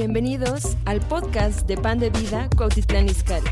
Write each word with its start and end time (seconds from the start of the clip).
Bienvenidos 0.00 0.76
al 0.84 1.00
podcast 1.00 1.66
de 1.66 1.76
Pan 1.76 1.98
de 1.98 2.10
Vida 2.10 2.48
Cuautitlán 2.56 3.06
Izcalli. 3.06 3.48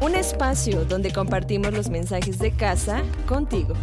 Un 0.00 0.14
espacio 0.14 0.84
donde 0.84 1.12
compartimos 1.12 1.74
los 1.74 1.90
mensajes 1.90 2.38
de 2.38 2.52
casa 2.52 3.02
contigo. 3.26 3.74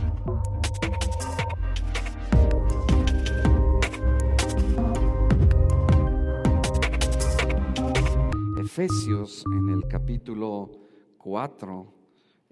Efesios 8.57 9.43
en 9.53 9.67
el 9.67 9.85
capítulo 9.89 10.71
4. 11.17 11.93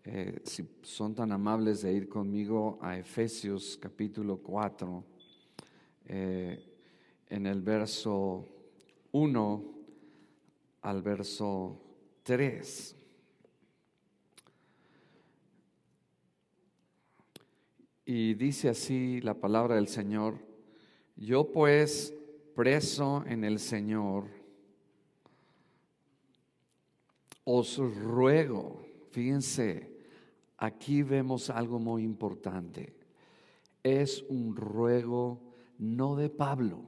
eh, 0.03 0.41
si 0.43 0.67
son 0.81 1.15
tan 1.15 1.31
amables 1.31 1.81
de 1.83 1.93
ir 1.93 2.09
conmigo 2.09 2.77
a 2.81 2.97
Efesios 2.97 3.79
capítulo 3.81 4.39
4, 4.43 5.01
eh, 6.07 6.59
en 7.29 7.45
el 7.45 7.61
verso 7.61 8.58
1 9.11 9.63
al 10.81 11.01
verso 11.01 11.81
3. 12.23 12.95
Y 18.05 18.33
dice 18.33 18.69
así 18.69 19.21
la 19.21 19.35
palabra 19.35 19.75
del 19.75 19.87
Señor, 19.87 20.39
yo 21.15 21.51
pues 21.51 22.13
preso 22.55 23.23
en 23.27 23.43
el 23.43 23.59
Señor, 23.59 24.25
os 27.43 27.77
ruego, 27.77 28.85
fíjense, 29.11 29.95
aquí 30.57 31.03
vemos 31.03 31.49
algo 31.49 31.79
muy 31.79 32.03
importante, 32.03 32.95
es 33.83 34.23
un 34.29 34.55
ruego 34.55 35.39
no 35.77 36.15
de 36.15 36.29
Pablo, 36.29 36.83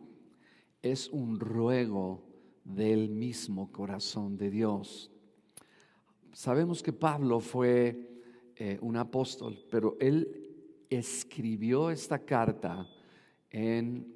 es 0.82 1.10
un 1.10 1.40
ruego 1.40 2.24
del 2.64 3.10
mismo 3.10 3.72
corazón 3.72 4.38
de 4.38 4.50
Dios. 4.50 5.12
Sabemos 6.34 6.82
que 6.82 6.94
Pablo 6.94 7.40
fue 7.40 8.22
eh, 8.56 8.78
un 8.82 8.98
apóstol, 8.98 9.66
pero 9.70 9.98
él 10.00 10.86
escribió 10.90 11.90
esta 11.90 12.20
carta 12.20 12.88
en 13.50 14.14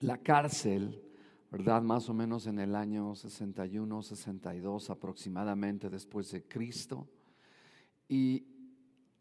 la 0.00 0.18
cárcel, 0.18 1.00
¿verdad? 1.50 1.82
Más 1.82 2.08
o 2.08 2.14
menos 2.14 2.46
en 2.46 2.58
el 2.58 2.74
año 2.74 3.14
61, 3.14 4.02
62 4.02 4.90
aproximadamente 4.90 5.88
después 5.88 6.30
de 6.32 6.44
Cristo. 6.44 7.08
Y, 8.08 8.46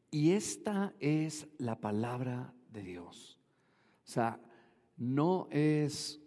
y 0.10 0.32
esta 0.32 0.94
es 1.00 1.48
la 1.58 1.80
palabra 1.80 2.54
de 2.72 2.84
Dios. 2.84 3.40
O 4.06 4.12
sea, 4.12 4.40
no 4.98 5.48
es 5.52 6.21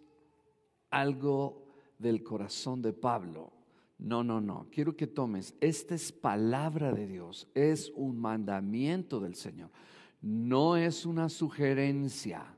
algo 0.89 1.65
del 1.99 2.23
corazón 2.23 2.81
de 2.81 2.93
Pablo. 2.93 3.51
No, 3.97 4.23
no, 4.23 4.41
no. 4.41 4.67
Quiero 4.71 4.95
que 4.95 5.07
tomes, 5.07 5.55
esta 5.61 5.95
es 5.95 6.11
palabra 6.11 6.91
de 6.91 7.07
Dios, 7.07 7.47
es 7.53 7.91
un 7.95 8.19
mandamiento 8.19 9.19
del 9.19 9.35
Señor. 9.35 9.69
No 10.21 10.75
es 10.75 11.05
una 11.05 11.29
sugerencia. 11.29 12.57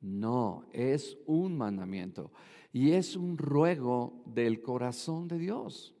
No, 0.00 0.64
es 0.72 1.16
un 1.26 1.56
mandamiento. 1.56 2.30
Y 2.72 2.92
es 2.92 3.16
un 3.16 3.38
ruego 3.38 4.22
del 4.26 4.60
corazón 4.60 5.28
de 5.28 5.38
Dios 5.38 5.94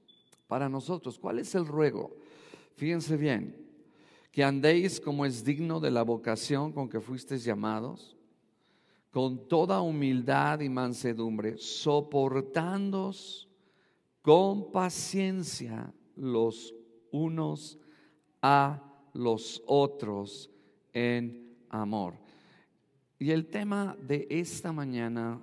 para 0.46 0.68
nosotros. 0.68 1.18
¿Cuál 1.18 1.38
es 1.38 1.54
el 1.54 1.66
ruego? 1.66 2.16
Fíjense 2.76 3.16
bien, 3.16 3.66
que 4.30 4.44
andéis 4.44 5.00
como 5.00 5.24
es 5.24 5.42
digno 5.42 5.80
de 5.80 5.90
la 5.90 6.02
vocación 6.02 6.72
con 6.72 6.88
que 6.88 7.00
fuisteis 7.00 7.42
llamados 7.42 8.15
con 9.16 9.48
toda 9.48 9.80
humildad 9.80 10.60
y 10.60 10.68
mansedumbre, 10.68 11.56
soportándos 11.56 13.48
con 14.20 14.70
paciencia 14.70 15.90
los 16.16 16.74
unos 17.10 17.78
a 18.42 18.82
los 19.14 19.62
otros 19.64 20.50
en 20.92 21.56
amor. 21.70 22.18
Y 23.18 23.30
el 23.30 23.46
tema 23.46 23.96
de 24.02 24.26
esta 24.28 24.70
mañana 24.70 25.40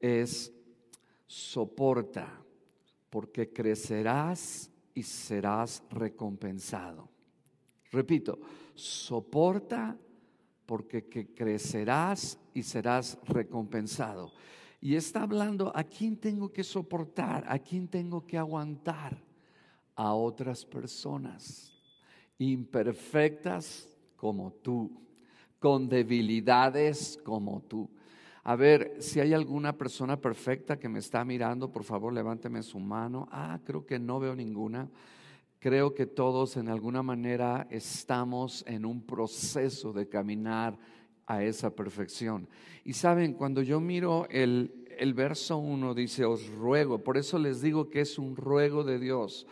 es 0.00 0.50
soporta, 1.26 2.42
porque 3.10 3.52
crecerás 3.52 4.70
y 4.94 5.02
serás 5.02 5.82
recompensado. 5.90 7.06
Repito, 7.90 8.38
soporta 8.74 9.98
porque 10.66 11.08
que 11.08 11.34
crecerás 11.34 12.38
y 12.52 12.62
serás 12.62 13.18
recompensado. 13.24 14.32
Y 14.80 14.96
está 14.96 15.22
hablando 15.22 15.72
a 15.74 15.84
quién 15.84 16.16
tengo 16.16 16.52
que 16.52 16.62
soportar, 16.62 17.44
a 17.48 17.58
quién 17.58 17.88
tengo 17.88 18.26
que 18.26 18.36
aguantar, 18.36 19.16
a 19.96 20.12
otras 20.12 20.64
personas 20.64 21.72
imperfectas 22.38 23.88
como 24.16 24.52
tú, 24.52 24.90
con 25.58 25.88
debilidades 25.88 27.18
como 27.24 27.62
tú. 27.62 27.88
A 28.42 28.56
ver, 28.56 28.96
si 28.98 29.20
hay 29.20 29.32
alguna 29.32 29.76
persona 29.76 30.20
perfecta 30.20 30.78
que 30.78 30.88
me 30.88 30.98
está 30.98 31.24
mirando, 31.24 31.72
por 31.72 31.84
favor, 31.84 32.12
levánteme 32.12 32.62
su 32.62 32.78
mano. 32.78 33.26
Ah, 33.30 33.58
creo 33.64 33.86
que 33.86 33.98
no 33.98 34.20
veo 34.20 34.34
ninguna. 34.34 34.90
Creo 35.64 35.94
que 35.94 36.04
todos 36.04 36.58
en 36.58 36.68
alguna 36.68 37.02
manera 37.02 37.66
estamos 37.70 38.62
en 38.68 38.84
un 38.84 39.00
proceso 39.00 39.94
de 39.94 40.06
caminar 40.06 40.78
a 41.26 41.42
esa 41.42 41.74
perfección. 41.74 42.46
Y 42.84 42.92
saben, 42.92 43.32
cuando 43.32 43.62
yo 43.62 43.80
miro 43.80 44.26
el, 44.28 44.84
el 44.98 45.14
verso 45.14 45.56
1, 45.56 45.94
dice, 45.94 46.26
os 46.26 46.46
ruego, 46.48 47.02
por 47.02 47.16
eso 47.16 47.38
les 47.38 47.62
digo 47.62 47.88
que 47.88 48.02
es 48.02 48.18
un 48.18 48.36
ruego 48.36 48.84
de 48.84 48.98
Dios. 48.98 49.46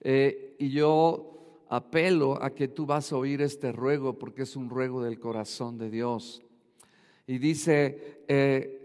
Eh, 0.00 0.54
y 0.60 0.68
yo 0.68 1.64
apelo 1.68 2.40
a 2.40 2.54
que 2.54 2.68
tú 2.68 2.86
vas 2.86 3.10
a 3.10 3.16
oír 3.16 3.42
este 3.42 3.72
ruego 3.72 4.16
porque 4.16 4.42
es 4.42 4.54
un 4.54 4.70
ruego 4.70 5.02
del 5.02 5.18
corazón 5.18 5.76
de 5.76 5.90
Dios. 5.90 6.40
Y 7.26 7.38
dice, 7.38 8.22
eh, 8.28 8.77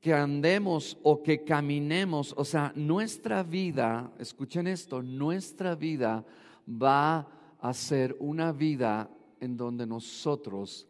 que 0.00 0.14
andemos 0.14 0.96
o 1.02 1.22
que 1.22 1.44
caminemos, 1.44 2.34
o 2.36 2.44
sea, 2.44 2.72
nuestra 2.74 3.42
vida, 3.42 4.10
escuchen 4.18 4.66
esto, 4.66 5.02
nuestra 5.02 5.74
vida 5.74 6.24
va 6.66 7.28
a 7.60 7.74
ser 7.74 8.16
una 8.18 8.50
vida 8.52 9.10
en 9.40 9.56
donde 9.56 9.86
nosotros 9.86 10.86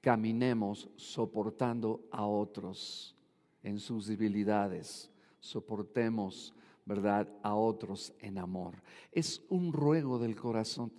caminemos 0.00 0.88
soportando 0.96 2.02
a 2.10 2.26
otros 2.26 3.14
en 3.62 3.78
sus 3.78 4.08
debilidades, 4.08 5.10
soportemos, 5.38 6.52
¿verdad?, 6.84 7.28
a 7.42 7.54
otros 7.54 8.12
en 8.18 8.38
amor. 8.38 8.82
Es 9.12 9.40
un 9.48 9.72
ruego 9.72 10.18
del 10.18 10.34
corazón 10.34 10.92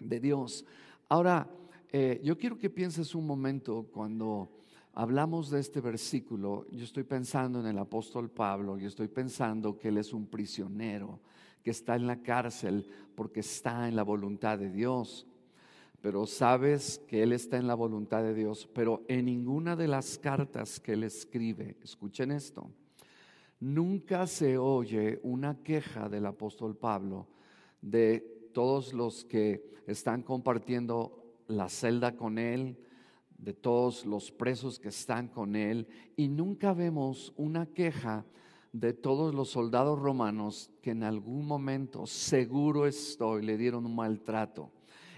de 0.00 0.18
Dios. 0.18 0.64
Ahora, 1.08 1.48
eh, 1.92 2.20
yo 2.24 2.36
quiero 2.36 2.58
que 2.58 2.70
pienses 2.70 3.14
un 3.14 3.26
momento 3.26 3.86
cuando 3.92 4.50
hablamos 4.94 5.50
de 5.50 5.60
este 5.60 5.80
versículo, 5.80 6.66
yo 6.70 6.84
estoy 6.84 7.04
pensando 7.04 7.60
en 7.60 7.66
el 7.66 7.78
apóstol 7.78 8.30
Pablo 8.30 8.78
y 8.78 8.84
estoy 8.84 9.08
pensando 9.08 9.78
que 9.78 9.88
él 9.88 9.98
es 9.98 10.12
un 10.12 10.26
prisionero, 10.26 11.20
que 11.62 11.70
está 11.70 11.96
en 11.96 12.06
la 12.06 12.22
cárcel 12.22 12.86
porque 13.14 13.40
está 13.40 13.88
en 13.88 13.96
la 13.96 14.02
voluntad 14.02 14.58
de 14.58 14.70
Dios. 14.70 15.26
Pero 16.00 16.26
sabes 16.26 17.00
que 17.06 17.22
él 17.22 17.32
está 17.32 17.58
en 17.58 17.68
la 17.68 17.74
voluntad 17.74 18.22
de 18.22 18.34
Dios, 18.34 18.68
pero 18.74 19.04
en 19.08 19.26
ninguna 19.26 19.76
de 19.76 19.86
las 19.86 20.18
cartas 20.18 20.80
que 20.80 20.94
él 20.94 21.04
escribe, 21.04 21.76
escuchen 21.82 22.32
esto, 22.32 22.68
nunca 23.60 24.26
se 24.26 24.58
oye 24.58 25.20
una 25.22 25.62
queja 25.62 26.08
del 26.08 26.26
apóstol 26.26 26.76
Pablo 26.76 27.28
de 27.80 28.50
todos 28.52 28.92
los 28.92 29.24
que 29.24 29.64
están 29.86 30.22
compartiendo 30.22 31.36
la 31.46 31.68
celda 31.68 32.16
con 32.16 32.38
él, 32.38 32.76
de 33.42 33.52
todos 33.52 34.06
los 34.06 34.30
presos 34.30 34.78
que 34.78 34.88
están 34.88 35.26
con 35.26 35.56
él 35.56 35.88
y 36.16 36.28
nunca 36.28 36.72
vemos 36.72 37.32
una 37.36 37.66
queja 37.66 38.24
de 38.72 38.92
todos 38.92 39.34
los 39.34 39.50
soldados 39.50 39.98
romanos 39.98 40.70
que 40.80 40.92
en 40.92 41.02
algún 41.02 41.44
momento, 41.46 42.06
seguro 42.06 42.86
estoy, 42.86 43.42
le 43.44 43.58
dieron 43.58 43.84
un 43.84 43.96
maltrato. 43.96 44.70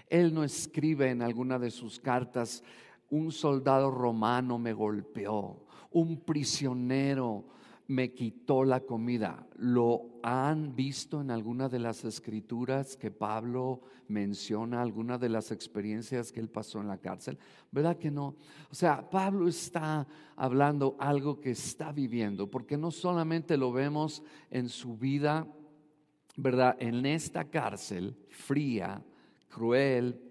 Él 0.09 0.33
no 0.33 0.43
escribe 0.43 1.11
en 1.11 1.21
alguna 1.21 1.59
de 1.59 1.69
sus 1.69 1.99
cartas, 1.99 2.63
un 3.11 3.31
soldado 3.31 3.91
romano 3.91 4.57
me 4.57 4.73
golpeó, 4.73 5.63
un 5.91 6.17
prisionero 6.17 7.45
me 7.87 8.13
quitó 8.13 8.63
la 8.63 8.81
comida. 8.81 9.47
¿Lo 9.57 10.19
han 10.23 10.75
visto 10.75 11.21
en 11.21 11.31
alguna 11.31 11.69
de 11.69 11.79
las 11.79 12.03
escrituras 12.03 12.97
que 12.97 13.11
Pablo 13.11 13.81
menciona, 14.07 14.81
alguna 14.81 15.17
de 15.17 15.29
las 15.29 15.51
experiencias 15.51 16.31
que 16.31 16.39
él 16.39 16.49
pasó 16.49 16.81
en 16.81 16.87
la 16.87 16.97
cárcel? 16.97 17.37
¿Verdad 17.71 17.97
que 17.97 18.11
no? 18.11 18.35
O 18.71 18.75
sea, 18.75 19.09
Pablo 19.09 19.47
está 19.47 20.07
hablando 20.35 20.95
algo 20.99 21.39
que 21.39 21.51
está 21.51 21.91
viviendo, 21.91 22.49
porque 22.49 22.77
no 22.77 22.91
solamente 22.91 23.57
lo 23.57 23.71
vemos 23.71 24.23
en 24.49 24.69
su 24.69 24.97
vida, 24.97 25.47
¿verdad? 26.37 26.75
En 26.79 27.05
esta 27.05 27.45
cárcel 27.45 28.17
fría, 28.29 29.03
cruel, 29.47 30.21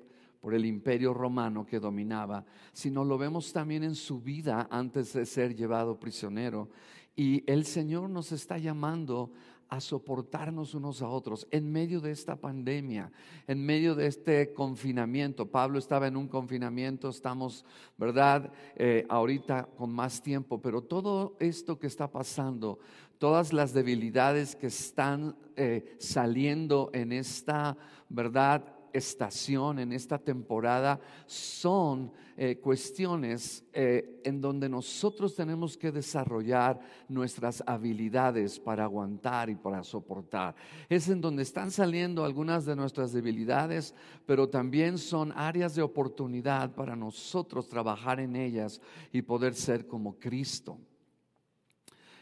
por 0.45 0.53
el 0.53 0.67
imperio 0.67 1.15
romano 1.15 1.65
que 1.65 1.81
dominaba, 1.81 2.45
sino 2.75 3.03
lo 3.03 3.17
vemos 3.17 3.51
también 3.51 3.83
en 3.83 3.95
su 3.95 4.21
vida 4.21 4.69
antes 4.71 5.15
de 5.15 5.25
ser 5.25 5.57
llevado 5.57 5.99
prisionero. 5.99 6.69
Y 7.17 7.45
el 7.51 7.65
Señor 7.65 8.11
nos 8.11 8.33
está 8.33 8.59
llamando 8.59 9.31
a 9.69 9.81
soportarnos 9.81 10.75
unos 10.75 11.03
a 11.03 11.09
otros 11.09 11.47
en 11.51 11.71
medio 11.71 12.01
de 12.01 12.13
esta 12.13 12.37
pandemia, 12.37 13.11
en 13.47 13.65
medio 13.65 13.95
de 13.95 14.07
este 14.07 14.53
confinamiento. 14.53 15.51
Pablo 15.51 15.79
estaba 15.79 16.07
en 16.07 16.17
un 16.17 16.29
confinamiento, 16.29 17.09
estamos, 17.09 17.65
¿verdad? 17.97 18.53
Eh, 18.77 19.05
ahorita 19.09 19.69
con 19.77 19.91
más 19.91 20.23
tiempo, 20.23 20.61
pero 20.61 20.83
todo 20.83 21.37
esto 21.41 21.79
que 21.79 21.87
está 21.87 22.11
pasando, 22.11 22.79
todas 23.19 23.53
las 23.53 23.73
debilidades 23.73 24.55
que 24.55 24.67
están 24.69 25.37
eh, 25.57 25.97
saliendo 25.99 26.91
en 26.93 27.13
esta, 27.13 27.77
¿verdad? 28.09 28.65
Estación, 28.95 29.81
en 29.81 29.93
esta 29.93 30.19
temporada, 30.19 31.01
son 31.27 32.13
eh, 32.37 32.59
cuestiones 32.59 33.65
eh, 33.73 34.21
en 34.25 34.41
donde 34.41 34.69
nosotros 34.69 35.35
tenemos 35.35 35.77
que 35.77 35.93
desarrollar 35.93 36.81
nuestras 37.09 37.63
habilidades 37.67 38.59
para 38.59 38.85
aguantar 38.85 39.51
y 39.51 39.57
para 39.57 39.83
soportar. 39.83 40.55
Es 40.89 41.09
en 41.09 41.21
donde 41.21 41.43
están 41.43 41.71
saliendo 41.71 42.25
algunas 42.25 42.65
de 42.65 42.77
nuestras 42.77 43.13
debilidades, 43.13 43.95
pero 44.27 44.49
también 44.49 44.97
son 44.97 45.33
áreas 45.37 45.75
de 45.75 45.83
oportunidad 45.83 46.75
para 46.75 46.95
nosotros 46.95 47.69
trabajar 47.69 48.21
en 48.21 48.37
ellas 48.37 48.81
y 49.13 49.23
poder 49.23 49.55
ser 49.55 49.87
como 49.87 50.19
Cristo. 50.19 50.79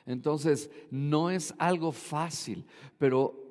Entonces, 0.07 0.71
no 0.91 1.31
es 1.31 1.55
algo 1.59 1.93
fácil, 1.93 2.65
pero 2.99 3.42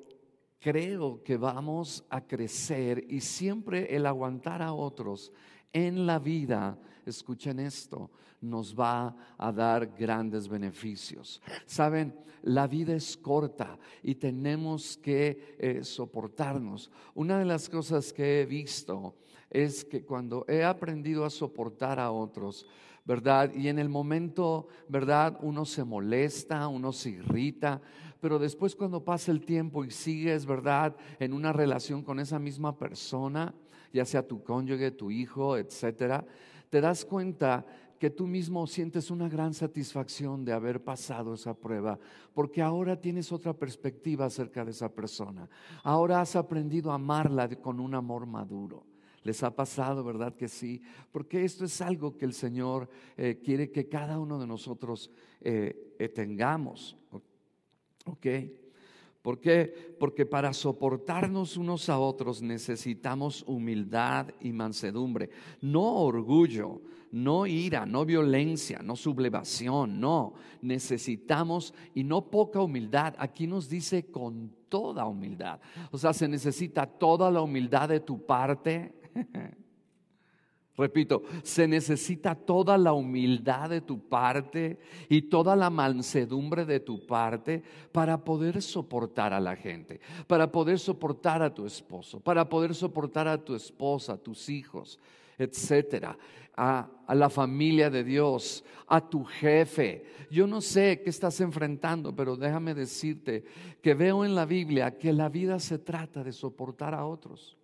creo 0.62 1.22
que 1.24 1.36
vamos 1.36 2.04
a 2.08 2.20
crecer 2.20 3.04
y 3.08 3.20
siempre 3.20 3.94
el 3.94 4.06
aguantar 4.06 4.62
a 4.62 4.72
otros 4.72 5.32
en 5.72 6.06
la 6.06 6.20
vida, 6.20 6.78
escuchen 7.04 7.58
esto, 7.58 8.10
nos 8.42 8.78
va 8.78 9.16
a 9.38 9.50
dar 9.50 9.86
grandes 9.86 10.48
beneficios. 10.48 11.40
Saben, 11.64 12.14
la 12.42 12.66
vida 12.66 12.94
es 12.94 13.16
corta 13.16 13.78
y 14.02 14.16
tenemos 14.16 14.98
que 14.98 15.56
eh, 15.58 15.84
soportarnos. 15.84 16.90
Una 17.14 17.38
de 17.38 17.44
las 17.44 17.68
cosas 17.68 18.12
que 18.12 18.42
he 18.42 18.46
visto 18.46 19.14
es 19.48 19.84
que 19.84 20.04
cuando 20.04 20.44
he 20.48 20.64
aprendido 20.64 21.24
a 21.24 21.30
soportar 21.30 22.00
a 22.00 22.10
otros, 22.10 22.66
¿verdad? 23.04 23.52
Y 23.54 23.68
en 23.68 23.78
el 23.78 23.88
momento, 23.88 24.68
¿verdad? 24.88 25.38
Uno 25.42 25.64
se 25.64 25.84
molesta, 25.84 26.68
uno 26.68 26.92
se 26.92 27.10
irrita, 27.10 27.80
pero 28.20 28.38
después 28.38 28.74
cuando 28.74 29.04
pasa 29.04 29.30
el 29.32 29.44
tiempo 29.44 29.84
y 29.84 29.90
sigues, 29.90 30.46
¿verdad? 30.46 30.96
En 31.18 31.32
una 31.32 31.52
relación 31.52 32.02
con 32.02 32.20
esa 32.20 32.38
misma 32.38 32.76
persona, 32.76 33.54
ya 33.92 34.04
sea 34.04 34.26
tu 34.26 34.42
cónyuge, 34.42 34.90
tu 34.92 35.10
hijo, 35.10 35.56
etcétera, 35.56 36.24
te 36.70 36.80
das 36.80 37.04
cuenta 37.04 37.66
que 38.02 38.10
tú 38.10 38.26
mismo 38.26 38.66
sientes 38.66 39.12
una 39.12 39.28
gran 39.28 39.54
satisfacción 39.54 40.44
de 40.44 40.52
haber 40.52 40.82
pasado 40.82 41.34
esa 41.34 41.54
prueba, 41.54 42.00
porque 42.34 42.60
ahora 42.60 43.00
tienes 43.00 43.30
otra 43.30 43.52
perspectiva 43.52 44.24
acerca 44.24 44.64
de 44.64 44.72
esa 44.72 44.92
persona. 44.92 45.48
Ahora 45.84 46.20
has 46.20 46.34
aprendido 46.34 46.90
a 46.90 46.96
amarla 46.96 47.48
con 47.60 47.78
un 47.78 47.94
amor 47.94 48.26
maduro. 48.26 48.82
Les 49.22 49.44
ha 49.44 49.54
pasado, 49.54 50.02
¿verdad 50.02 50.34
que 50.34 50.48
sí? 50.48 50.82
Porque 51.12 51.44
esto 51.44 51.64
es 51.64 51.80
algo 51.80 52.16
que 52.16 52.24
el 52.24 52.32
Señor 52.32 52.88
eh, 53.16 53.40
quiere 53.40 53.70
que 53.70 53.88
cada 53.88 54.18
uno 54.18 54.36
de 54.36 54.48
nosotros 54.48 55.08
eh, 55.40 55.94
eh, 55.96 56.08
tengamos. 56.08 56.96
¿Ok? 58.04 58.26
¿Por 59.22 59.38
qué? 59.38 59.94
Porque 60.00 60.26
para 60.26 60.52
soportarnos 60.52 61.56
unos 61.56 61.88
a 61.88 61.98
otros 61.98 62.42
necesitamos 62.42 63.44
humildad 63.46 64.28
y 64.40 64.52
mansedumbre, 64.52 65.30
no 65.60 65.94
orgullo, 65.94 66.82
no 67.12 67.46
ira, 67.46 67.86
no 67.86 68.04
violencia, 68.04 68.80
no 68.82 68.96
sublevación, 68.96 70.00
no. 70.00 70.34
Necesitamos, 70.60 71.72
y 71.94 72.02
no 72.02 72.30
poca 72.30 72.60
humildad, 72.60 73.14
aquí 73.16 73.46
nos 73.46 73.68
dice 73.68 74.06
con 74.06 74.50
toda 74.68 75.06
humildad. 75.06 75.60
O 75.92 75.98
sea, 75.98 76.12
se 76.12 76.26
necesita 76.26 76.84
toda 76.86 77.30
la 77.30 77.42
humildad 77.42 77.90
de 77.90 78.00
tu 78.00 78.26
parte. 78.26 78.92
Repito, 80.76 81.22
se 81.42 81.68
necesita 81.68 82.34
toda 82.34 82.78
la 82.78 82.94
humildad 82.94 83.68
de 83.68 83.82
tu 83.82 84.08
parte 84.08 84.78
y 85.10 85.22
toda 85.22 85.54
la 85.54 85.68
mansedumbre 85.68 86.64
de 86.64 86.80
tu 86.80 87.06
parte 87.06 87.62
para 87.92 88.24
poder 88.24 88.62
soportar 88.62 89.34
a 89.34 89.40
la 89.40 89.54
gente, 89.54 90.00
para 90.26 90.50
poder 90.50 90.78
soportar 90.78 91.42
a 91.42 91.52
tu 91.52 91.66
esposo, 91.66 92.20
para 92.20 92.48
poder 92.48 92.74
soportar 92.74 93.28
a 93.28 93.36
tu 93.36 93.54
esposa, 93.54 94.14
a 94.14 94.16
tus 94.16 94.48
hijos, 94.48 94.98
etcétera, 95.36 96.16
a, 96.56 96.88
a 97.06 97.14
la 97.14 97.28
familia 97.28 97.90
de 97.90 98.02
Dios, 98.02 98.64
a 98.86 99.06
tu 99.06 99.24
jefe. 99.24 100.06
Yo 100.30 100.46
no 100.46 100.62
sé 100.62 101.02
qué 101.04 101.10
estás 101.10 101.38
enfrentando, 101.42 102.16
pero 102.16 102.34
déjame 102.34 102.72
decirte 102.72 103.44
que 103.82 103.92
veo 103.92 104.24
en 104.24 104.34
la 104.34 104.46
Biblia 104.46 104.96
que 104.96 105.12
la 105.12 105.28
vida 105.28 105.58
se 105.60 105.78
trata 105.78 106.24
de 106.24 106.32
soportar 106.32 106.94
a 106.94 107.04
otros. 107.04 107.58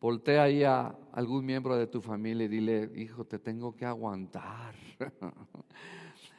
Voltea 0.00 0.44
ahí 0.44 0.64
a 0.64 0.96
algún 1.12 1.44
miembro 1.44 1.76
de 1.76 1.86
tu 1.86 2.00
familia 2.00 2.46
y 2.46 2.48
dile, 2.48 2.90
hijo, 2.96 3.26
te 3.26 3.38
tengo 3.38 3.76
que 3.76 3.84
aguantar. 3.84 4.74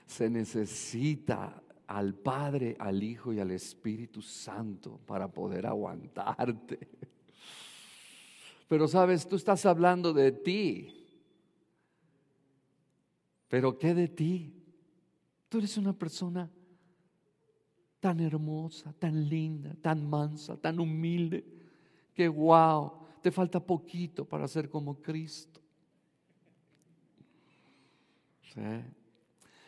Se 0.07 0.29
necesita 0.29 1.61
al 1.85 2.15
Padre, 2.15 2.75
al 2.79 3.03
Hijo 3.03 3.33
y 3.33 3.39
al 3.39 3.51
Espíritu 3.51 4.21
Santo 4.21 4.99
para 5.05 5.31
poder 5.31 5.67
aguantarte. 5.67 6.79
Pero 8.67 8.87
sabes, 8.87 9.27
tú 9.27 9.35
estás 9.35 9.65
hablando 9.65 10.11
de 10.11 10.31
ti. 10.31 10.87
Pero 13.47 13.77
¿qué 13.77 13.93
de 13.93 14.07
ti? 14.07 14.55
Tú 15.49 15.59
eres 15.59 15.77
una 15.77 15.93
persona 15.93 16.49
tan 17.99 18.21
hermosa, 18.21 18.93
tan 18.93 19.27
linda, 19.27 19.75
tan 19.81 20.09
mansa, 20.09 20.57
tan 20.57 20.79
humilde, 20.79 21.45
que 22.13 22.27
wow, 22.29 23.00
te 23.21 23.31
falta 23.31 23.59
poquito 23.59 24.25
para 24.25 24.47
ser 24.47 24.69
como 24.69 25.01
Cristo. 25.01 25.61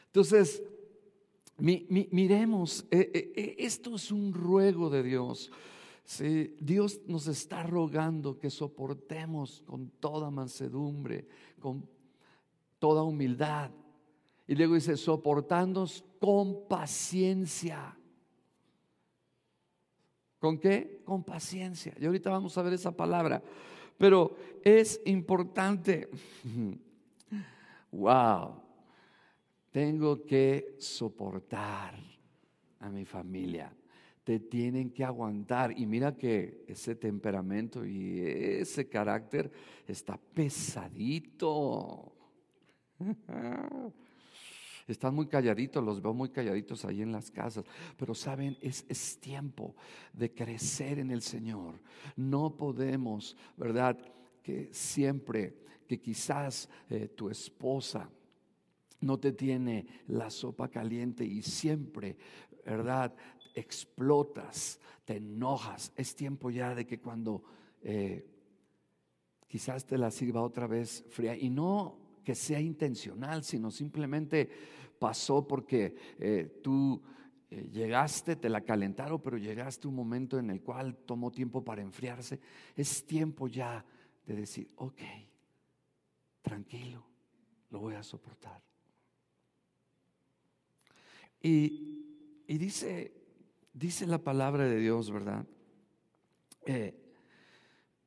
Entonces, 0.07 0.61
miremos, 1.57 2.85
eh, 2.91 3.11
eh, 3.13 3.33
eh, 3.35 3.55
esto 3.59 3.95
es 3.95 4.11
un 4.11 4.33
ruego 4.33 4.89
de 4.89 5.03
Dios. 5.03 5.51
Dios 6.59 7.01
nos 7.07 7.27
está 7.27 7.63
rogando 7.63 8.37
que 8.37 8.49
soportemos 8.49 9.63
con 9.65 9.89
toda 9.99 10.29
mansedumbre, 10.29 11.25
con 11.59 11.87
toda 12.77 13.03
humildad. 13.03 13.71
Y 14.45 14.55
luego 14.55 14.75
dice, 14.75 14.97
soportándonos 14.97 16.03
con 16.19 16.67
paciencia. 16.67 17.97
¿Con 20.43 20.57
qué? 20.57 20.99
Con 21.05 21.23
paciencia. 21.23 21.93
Y 21.97 22.05
ahorita 22.05 22.29
vamos 22.29 22.57
a 22.57 22.61
ver 22.63 22.73
esa 22.73 22.91
palabra. 22.91 23.41
Pero 23.97 24.35
es 24.61 24.99
importante. 25.05 26.09
wow. 27.93 28.53
Tengo 29.71 30.25
que 30.25 30.75
soportar 30.79 31.95
a 32.81 32.89
mi 32.89 33.05
familia. 33.05 33.73
Te 34.21 34.41
tienen 34.41 34.91
que 34.91 35.05
aguantar. 35.05 35.79
Y 35.79 35.85
mira 35.85 36.17
que 36.17 36.65
ese 36.67 36.95
temperamento 36.95 37.85
y 37.85 38.19
ese 38.19 38.89
carácter 38.89 39.49
está 39.87 40.17
pesadito. 40.17 42.17
Están 44.87 45.15
muy 45.15 45.27
calladitos, 45.27 45.83
los 45.83 46.01
veo 46.01 46.13
muy 46.13 46.29
calladitos 46.29 46.85
ahí 46.85 47.01
en 47.01 47.11
las 47.11 47.31
casas. 47.31 47.65
Pero 47.97 48.13
saben, 48.13 48.57
es, 48.61 48.85
es 48.89 49.19
tiempo 49.19 49.75
de 50.11 50.33
crecer 50.33 50.99
en 50.99 51.11
el 51.11 51.21
Señor. 51.21 51.79
No 52.15 52.55
podemos, 52.55 53.35
¿verdad? 53.57 53.97
Que 54.41 54.69
siempre, 54.71 55.57
que 55.87 55.99
quizás 55.99 56.69
eh, 56.89 57.07
tu 57.09 57.29
esposa 57.29 58.09
no 59.01 59.19
te 59.19 59.33
tiene 59.33 59.85
la 60.07 60.29
sopa 60.29 60.69
caliente 60.69 61.25
y 61.25 61.41
siempre, 61.41 62.17
¿verdad? 62.65 63.13
Explotas, 63.53 64.79
te 65.05 65.17
enojas. 65.17 65.91
Es 65.95 66.15
tiempo 66.15 66.49
ya 66.49 66.73
de 66.73 66.85
que 66.85 66.99
cuando 66.99 67.43
eh, 67.81 68.25
quizás 69.47 69.85
te 69.85 69.97
la 69.97 70.09
sirva 70.09 70.41
otra 70.41 70.67
vez 70.67 71.05
fría 71.09 71.35
y 71.35 71.49
no 71.49 72.02
que 72.23 72.35
sea 72.35 72.59
intencional, 72.59 73.43
sino 73.43 73.69
simplemente 73.71 74.49
pasó 74.99 75.45
porque 75.47 75.95
eh, 76.17 76.59
tú 76.63 77.01
eh, 77.49 77.69
llegaste, 77.71 78.35
te 78.35 78.49
la 78.49 78.61
calentaron, 78.61 79.21
pero 79.21 79.37
llegaste 79.37 79.87
un 79.87 79.95
momento 79.95 80.39
en 80.39 80.49
el 80.49 80.61
cual 80.61 80.95
tomó 81.05 81.31
tiempo 81.31 81.63
para 81.63 81.81
enfriarse. 81.81 82.39
Es 82.75 83.05
tiempo 83.05 83.47
ya 83.47 83.85
de 84.25 84.35
decir, 84.35 84.67
ok, 84.75 85.01
tranquilo, 86.41 87.05
lo 87.69 87.79
voy 87.79 87.95
a 87.95 88.03
soportar. 88.03 88.61
Y, 91.41 92.05
dice, 92.47 93.13
dice 93.73 94.07
la 94.07 94.19
palabra 94.19 94.63
de 94.63 94.77
Dios, 94.77 95.11
¿verdad? 95.11 95.45
Eh, 96.65 96.97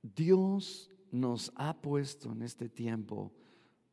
Dios 0.03 0.91
nos 1.11 1.53
ha 1.57 1.81
puesto 1.81 2.33
en 2.33 2.43
este 2.43 2.69
tiempo 2.69 3.33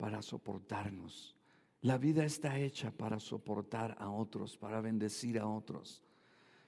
para 0.04 0.22
soportarnos. 0.22 1.34
La 1.80 1.98
vida 1.98 2.26
está 2.26 2.60
hecha 2.60 2.92
para 2.92 3.22
soportar 3.22 3.96
a 3.98 4.10
otros, 4.10 4.58
para 4.58 4.82
bendecir 4.82 5.40
a 5.40 5.48
otros, 5.48 6.04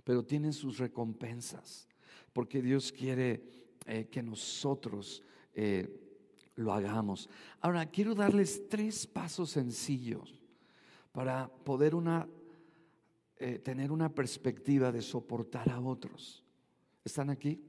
pero 0.05 0.23
tiene 0.23 0.53
sus 0.53 0.77
recompensas, 0.77 1.89
porque 2.31 2.61
Dios 2.61 2.93
quiere 2.93 3.43
eh, 3.87 4.07
que 4.09 4.23
nosotros 4.23 5.21
eh, 5.53 6.01
lo 6.55 6.71
hagamos. 6.71 7.29
Ahora, 7.59 7.85
quiero 7.87 8.15
darles 8.15 8.69
tres 8.69 9.05
pasos 9.05 9.49
sencillos 9.49 10.41
para 11.11 11.49
poder 11.49 11.93
una, 11.93 12.29
eh, 13.35 13.59
tener 13.59 13.91
una 13.91 14.07
perspectiva 14.15 14.93
de 14.93 15.01
soportar 15.01 15.69
a 15.71 15.81
otros. 15.81 16.41
¿Están 17.03 17.29
aquí? 17.29 17.61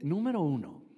número 0.00 0.42
uno, 0.42 0.89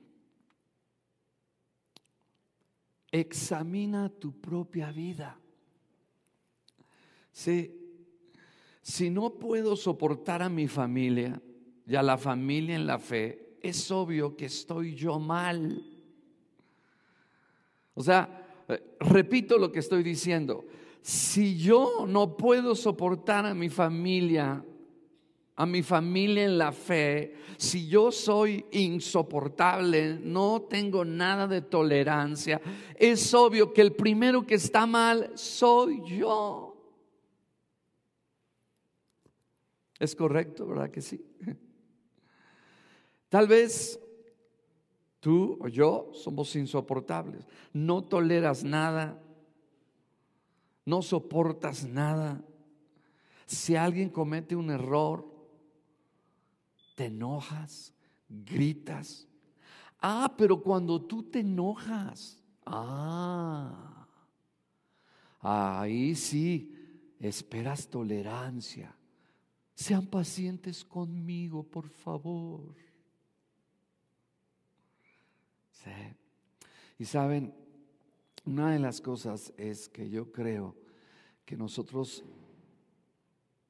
examina 3.12 4.08
tu 4.08 4.32
propia 4.32 4.90
vida. 4.90 5.38
si 8.82 9.10
no 9.10 9.30
puedo 9.34 9.76
soportar 9.76 10.42
a 10.42 10.48
mi 10.48 10.66
familia 10.66 11.40
y 11.86 11.94
a 11.94 12.02
la 12.02 12.18
familia 12.18 12.74
en 12.74 12.86
la 12.86 12.98
fe, 12.98 13.56
es 13.60 13.90
obvio 13.90 14.36
que 14.36 14.46
estoy 14.46 14.94
yo 14.94 15.18
mal. 15.18 15.84
O 17.94 18.02
sea, 18.02 18.64
eh, 18.68 18.96
repito 19.00 19.58
lo 19.58 19.70
que 19.70 19.78
estoy 19.78 20.02
diciendo. 20.02 20.64
Si 21.02 21.58
yo 21.58 22.06
no 22.08 22.36
puedo 22.36 22.74
soportar 22.74 23.46
a 23.46 23.54
mi 23.54 23.68
familia 23.68 24.64
a 25.56 25.66
mi 25.66 25.82
familia 25.82 26.44
en 26.44 26.58
la 26.58 26.72
fe, 26.72 27.34
si 27.58 27.86
yo 27.86 28.10
soy 28.10 28.64
insoportable, 28.72 30.18
no 30.22 30.62
tengo 30.62 31.04
nada 31.04 31.46
de 31.46 31.60
tolerancia, 31.60 32.60
es 32.96 33.32
obvio 33.34 33.72
que 33.72 33.82
el 33.82 33.94
primero 33.94 34.46
que 34.46 34.54
está 34.54 34.86
mal 34.86 35.30
soy 35.34 36.02
yo. 36.06 36.68
¿Es 39.98 40.16
correcto, 40.16 40.66
verdad 40.66 40.90
que 40.90 41.00
sí? 41.00 41.24
Tal 43.28 43.46
vez 43.46 44.00
tú 45.20 45.58
o 45.60 45.68
yo 45.68 46.10
somos 46.12 46.56
insoportables, 46.56 47.46
no 47.72 48.02
toleras 48.02 48.64
nada, 48.64 49.22
no 50.84 51.02
soportas 51.02 51.84
nada. 51.84 52.42
Si 53.46 53.76
alguien 53.76 54.10
comete 54.10 54.56
un 54.56 54.70
error, 54.70 55.31
te 56.94 57.06
enojas, 57.06 57.94
gritas. 58.28 59.26
Ah, 60.00 60.34
pero 60.36 60.60
cuando 60.60 61.00
tú 61.00 61.22
te 61.22 61.40
enojas, 61.40 62.42
ah, 62.66 64.06
ahí 65.40 66.14
sí, 66.14 66.74
esperas 67.20 67.88
tolerancia. 67.88 68.94
Sean 69.74 70.06
pacientes 70.06 70.84
conmigo, 70.84 71.62
por 71.62 71.88
favor. 71.88 72.74
Sí. 75.70 75.90
Y 76.98 77.04
saben, 77.04 77.54
una 78.44 78.72
de 78.72 78.78
las 78.78 79.00
cosas 79.00 79.52
es 79.56 79.88
que 79.88 80.08
yo 80.10 80.30
creo 80.30 80.76
que 81.44 81.56
nosotros 81.56 82.24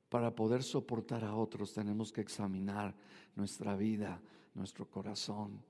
para 0.09 0.35
poder 0.35 0.63
soportar 0.63 1.25
a 1.25 1.35
otros 1.35 1.73
tenemos 1.73 2.13
que 2.13 2.21
examinar 2.21 2.95
nuestra 3.37 3.77
vida, 3.77 4.21
nuestro 4.55 4.89
corazón, 4.89 5.63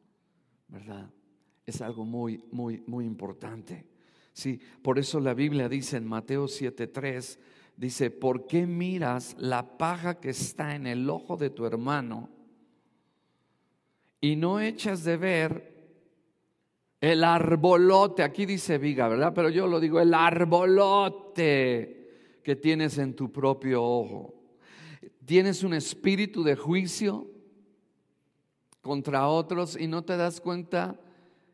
¿verdad? 0.68 1.10
Es 1.64 1.80
algo 1.80 2.04
muy, 2.04 2.44
muy, 2.50 2.82
muy 2.86 3.04
importante. 3.04 3.86
Sí, 4.32 4.60
por 4.82 4.98
eso 4.98 5.20
la 5.20 5.34
Biblia 5.34 5.68
dice 5.68 5.98
en 5.98 6.06
Mateo 6.06 6.46
7:3, 6.46 7.38
dice, 7.76 8.10
¿por 8.10 8.46
qué 8.46 8.66
miras 8.66 9.36
la 9.38 9.76
paja 9.78 10.18
que 10.18 10.30
está 10.30 10.74
en 10.74 10.86
el 10.86 11.08
ojo 11.08 11.36
de 11.36 11.50
tu 11.50 11.66
hermano 11.66 12.30
y 14.20 14.36
no 14.36 14.60
echas 14.60 15.04
de 15.04 15.16
ver 15.16 15.72
el 17.00 17.24
arbolote? 17.24 18.22
Aquí 18.22 18.46
dice 18.46 18.78
viga, 18.78 19.08
¿verdad? 19.08 19.32
Pero 19.34 19.50
yo 19.50 19.66
lo 19.66 19.80
digo, 19.80 20.00
el 20.00 20.14
arbolote 20.14 22.00
que 22.42 22.56
tienes 22.56 22.98
en 22.98 23.14
tu 23.14 23.30
propio 23.30 23.82
ojo. 23.82 24.34
Tienes 25.24 25.62
un 25.62 25.74
espíritu 25.74 26.42
de 26.42 26.56
juicio 26.56 27.31
contra 28.82 29.28
otros 29.28 29.80
y 29.80 29.86
no 29.86 30.04
te 30.04 30.16
das 30.16 30.40
cuenta 30.40 31.00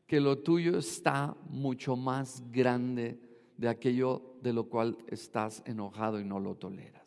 que 0.07 0.21
lo 0.21 0.39
tuyo 0.39 0.79
está 0.79 1.37
mucho 1.51 1.95
más 1.95 2.43
grande 2.51 3.21
de 3.57 3.69
aquello 3.69 4.35
de 4.43 4.53
lo 4.53 4.69
cual 4.69 4.97
estás 5.07 5.63
enojado 5.67 6.19
y 6.19 6.25
no 6.25 6.41
lo 6.41 6.57
toleras. 6.57 6.99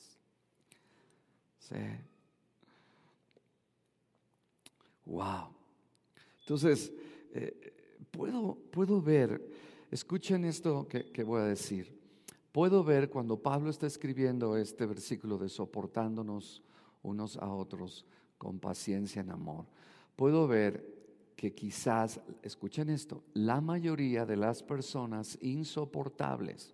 Wow. 5.05 5.55
Entonces, 6.39 6.93
eh, 7.33 7.73
puedo, 8.11 8.55
puedo 8.71 9.01
ver, 9.01 9.41
escuchen 9.89 10.45
esto 10.45 10.87
que, 10.87 11.11
que 11.11 11.23
voy 11.23 11.41
a 11.41 11.45
decir. 11.45 11.99
Puedo 12.51 12.83
ver 12.83 13.09
cuando 13.09 13.41
Pablo 13.41 13.69
está 13.69 13.87
escribiendo 13.87 14.57
este 14.57 14.85
versículo 14.85 15.37
de 15.37 15.47
soportándonos 15.47 16.61
unos 17.01 17.37
a 17.37 17.49
otros 17.51 18.05
con 18.37 18.59
paciencia 18.59 19.21
en 19.21 19.31
amor. 19.31 19.65
Puedo 20.15 20.47
ver 20.47 20.91
que 21.35 21.53
quizás, 21.53 22.21
escuchen 22.43 22.89
esto, 22.89 23.23
la 23.33 23.61
mayoría 23.61 24.25
de 24.25 24.35
las 24.35 24.61
personas 24.61 25.37
insoportables, 25.41 26.73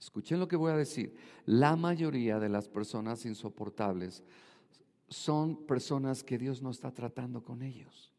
escuchen 0.00 0.40
lo 0.40 0.48
que 0.48 0.56
voy 0.56 0.72
a 0.72 0.76
decir, 0.76 1.14
la 1.44 1.76
mayoría 1.76 2.38
de 2.38 2.48
las 2.48 2.68
personas 2.68 3.26
insoportables 3.26 4.22
son 5.08 5.66
personas 5.66 6.24
que 6.24 6.38
Dios 6.38 6.62
no 6.62 6.70
está 6.70 6.90
tratando 6.90 7.42
con 7.42 7.62
ellos. 7.62 8.12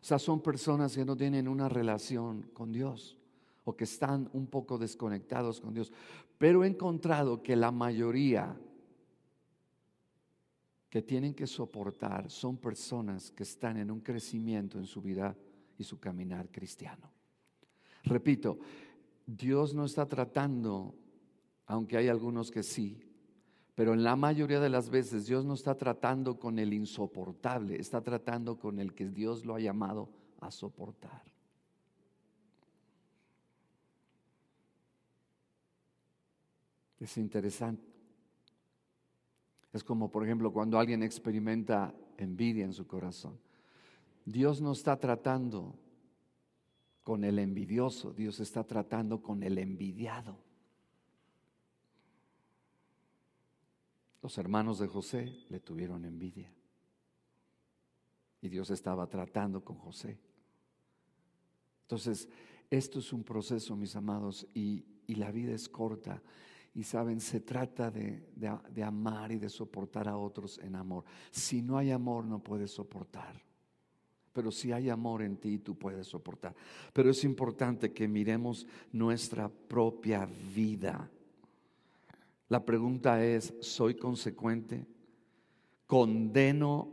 O 0.00 0.04
sea, 0.04 0.18
son 0.18 0.40
personas 0.40 0.96
que 0.96 1.04
no 1.04 1.16
tienen 1.16 1.46
una 1.46 1.68
relación 1.68 2.42
con 2.54 2.72
Dios 2.72 3.16
o 3.64 3.76
que 3.76 3.84
están 3.84 4.28
un 4.32 4.46
poco 4.46 4.78
desconectados 4.78 5.60
con 5.60 5.74
Dios. 5.74 5.92
Pero 6.38 6.64
he 6.64 6.66
encontrado 6.66 7.42
que 7.42 7.54
la 7.54 7.70
mayoría 7.70 8.58
que 10.92 11.00
tienen 11.00 11.32
que 11.32 11.46
soportar 11.46 12.30
son 12.30 12.58
personas 12.58 13.30
que 13.30 13.44
están 13.44 13.78
en 13.78 13.90
un 13.90 14.00
crecimiento 14.02 14.78
en 14.78 14.84
su 14.84 15.00
vida 15.00 15.34
y 15.78 15.84
su 15.84 15.98
caminar 15.98 16.50
cristiano. 16.50 17.10
Repito, 18.04 18.58
Dios 19.24 19.72
no 19.72 19.86
está 19.86 20.06
tratando, 20.06 20.94
aunque 21.64 21.96
hay 21.96 22.08
algunos 22.08 22.50
que 22.50 22.62
sí, 22.62 23.00
pero 23.74 23.94
en 23.94 24.04
la 24.04 24.16
mayoría 24.16 24.60
de 24.60 24.68
las 24.68 24.90
veces 24.90 25.26
Dios 25.26 25.46
no 25.46 25.54
está 25.54 25.78
tratando 25.78 26.38
con 26.38 26.58
el 26.58 26.74
insoportable, 26.74 27.80
está 27.80 28.02
tratando 28.02 28.58
con 28.58 28.78
el 28.78 28.92
que 28.92 29.08
Dios 29.08 29.46
lo 29.46 29.54
ha 29.54 29.60
llamado 29.60 30.10
a 30.40 30.50
soportar. 30.50 31.22
Es 37.00 37.16
interesante. 37.16 37.91
Es 39.72 39.82
como, 39.82 40.10
por 40.10 40.24
ejemplo, 40.24 40.52
cuando 40.52 40.78
alguien 40.78 41.02
experimenta 41.02 41.94
envidia 42.18 42.64
en 42.64 42.72
su 42.72 42.86
corazón. 42.86 43.38
Dios 44.24 44.60
no 44.60 44.72
está 44.72 44.98
tratando 44.98 45.74
con 47.02 47.24
el 47.24 47.38
envidioso, 47.38 48.12
Dios 48.12 48.38
está 48.40 48.64
tratando 48.64 49.22
con 49.22 49.42
el 49.42 49.58
envidiado. 49.58 50.38
Los 54.22 54.38
hermanos 54.38 54.78
de 54.78 54.86
José 54.86 55.44
le 55.48 55.58
tuvieron 55.58 56.04
envidia. 56.04 56.52
Y 58.40 58.48
Dios 58.48 58.70
estaba 58.70 59.08
tratando 59.08 59.64
con 59.64 59.76
José. 59.78 60.18
Entonces, 61.82 62.28
esto 62.70 63.00
es 63.00 63.12
un 63.12 63.24
proceso, 63.24 63.74
mis 63.74 63.96
amados, 63.96 64.46
y, 64.54 64.84
y 65.06 65.16
la 65.16 65.32
vida 65.32 65.52
es 65.52 65.68
corta. 65.68 66.22
Y 66.74 66.84
saben, 66.84 67.20
se 67.20 67.40
trata 67.40 67.90
de, 67.90 68.82
amar 68.82 69.30
y 69.30 69.38
de 69.38 69.50
soportar 69.50 70.08
a 70.08 70.16
otros 70.16 70.58
en 70.58 70.74
amor. 70.74 71.04
Si 71.30 71.60
no 71.60 71.76
hay 71.76 71.90
amor, 71.90 72.24
no 72.24 72.42
puedes 72.42 72.70
soportar. 72.70 73.42
Pero 74.32 74.50
si 74.50 74.72
hay 74.72 74.88
amor 74.88 75.22
en 75.22 75.36
ti, 75.36 75.58
tú 75.58 75.76
puedes 75.76 76.06
soportar. 76.06 76.54
Pero 76.94 77.10
es 77.10 77.24
importante 77.24 77.92
que 77.92 78.08
miremos 78.08 78.66
nuestra 78.90 79.50
propia 79.50 80.26
vida. 80.54 81.10
La 82.48 82.64
pregunta 82.64 83.22
es, 83.22 83.54
¿soy 83.60 83.94
consecuente? 83.94 84.86
¿Condeno 85.86 86.90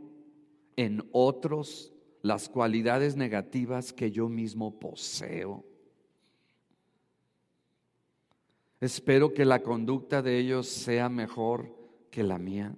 en 0.76 1.08
otros 1.12 1.94
las 2.20 2.50
cualidades 2.50 3.16
negativas 3.16 3.94
que 3.94 4.10
yo 4.10 4.28
mismo 4.28 4.78
poseo? 4.78 5.69
Espero 8.80 9.34
que 9.34 9.44
la 9.44 9.62
conducta 9.62 10.22
de 10.22 10.38
ellos 10.38 10.66
sea 10.66 11.10
mejor 11.10 11.70
que 12.10 12.22
la 12.22 12.38
mía. 12.38 12.74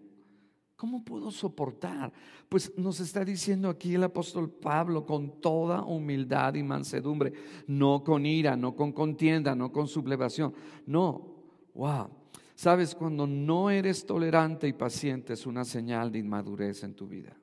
¿Cómo 0.75 1.05
puedo 1.05 1.31
soportar? 1.31 2.13
Pues 2.49 2.77
nos 2.77 2.99
está 2.99 3.25
diciendo 3.25 3.69
aquí 3.69 3.95
el 3.95 4.03
apóstol 4.03 4.51
Pablo 4.51 5.07
con 5.07 5.41
toda 5.41 5.85
humildad 5.85 6.55
y 6.55 6.65
mansedumbre, 6.65 7.33
no 7.69 8.03
con 8.03 8.27
ira, 8.27 8.57
no 8.57 8.75
con 8.75 8.91
contienda, 8.91 9.55
no 9.55 9.71
con 9.71 9.87
sublevación. 9.87 10.53
No, 10.87 11.37
wow. 11.75 12.09
Sabes, 12.57 12.97
cuando 12.97 13.29
no 13.29 13.71
eres 13.71 14.05
tolerante 14.05 14.67
y 14.67 14.73
paciente 14.73 15.35
es 15.35 15.47
una 15.47 15.65
señal 15.65 16.11
de 16.11 16.19
inmadurez 16.19 16.83
en 16.83 16.95
tu 16.95 17.07
vida. 17.07 17.37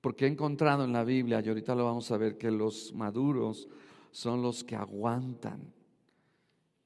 Porque 0.00 0.24
he 0.24 0.28
encontrado 0.28 0.82
en 0.82 0.92
la 0.92 1.04
Biblia, 1.04 1.40
y 1.44 1.48
ahorita 1.48 1.76
lo 1.76 1.84
vamos 1.84 2.10
a 2.10 2.16
ver, 2.16 2.36
que 2.36 2.50
los 2.50 2.92
maduros 2.92 3.68
son 4.10 4.42
los 4.42 4.64
que 4.64 4.74
aguantan 4.74 5.72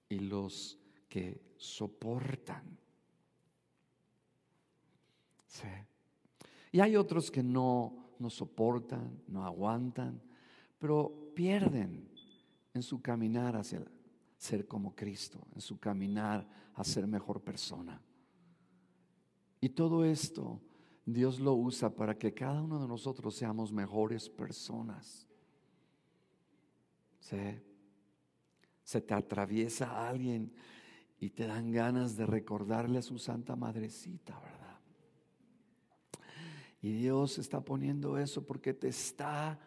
y 0.08 0.18
los 0.18 0.78
que 1.08 1.54
soportan. 1.56 2.78
Sí. 5.46 5.68
Y 6.72 6.80
hay 6.80 6.96
otros 6.96 7.30
que 7.30 7.42
no, 7.42 8.14
no 8.18 8.30
soportan, 8.30 9.22
no 9.28 9.44
aguantan, 9.44 10.20
pero 10.78 11.32
pierden 11.34 12.08
en 12.72 12.82
su 12.82 13.00
caminar 13.00 13.56
hacia 13.56 13.84
ser 14.36 14.66
como 14.66 14.94
Cristo, 14.94 15.46
en 15.54 15.60
su 15.60 15.78
caminar 15.78 16.46
a 16.74 16.84
ser 16.84 17.06
mejor 17.06 17.40
persona. 17.40 18.00
Y 19.60 19.68
todo 19.70 20.04
esto 20.04 20.60
Dios 21.06 21.38
lo 21.38 21.54
usa 21.54 21.90
para 21.90 22.18
que 22.18 22.32
cada 22.32 22.62
uno 22.62 22.80
de 22.80 22.88
nosotros 22.88 23.34
seamos 23.34 23.72
mejores 23.72 24.28
personas. 24.28 25.26
¿Sí? 27.20 27.36
Se 28.84 29.00
te 29.00 29.14
atraviesa 29.14 30.08
alguien 30.08 30.52
y 31.18 31.30
te 31.30 31.46
dan 31.46 31.72
ganas 31.72 32.16
de 32.16 32.26
recordarle 32.26 32.98
a 32.98 33.02
su 33.02 33.18
santa 33.18 33.56
madrecita, 33.56 34.38
¿verdad? 34.40 34.78
Y 36.82 36.92
Dios 36.92 37.38
está 37.38 37.62
poniendo 37.62 38.18
eso 38.18 38.44
porque 38.44 38.74
te 38.74 38.88
está 38.88 39.58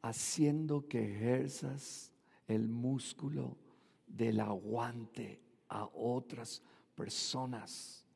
haciendo 0.00 0.86
que 0.86 1.16
ejerzas 1.16 2.12
el 2.46 2.68
músculo 2.68 3.56
del 4.06 4.38
aguante 4.38 5.42
a 5.68 5.86
otras 5.86 6.62
personas. 6.94 8.06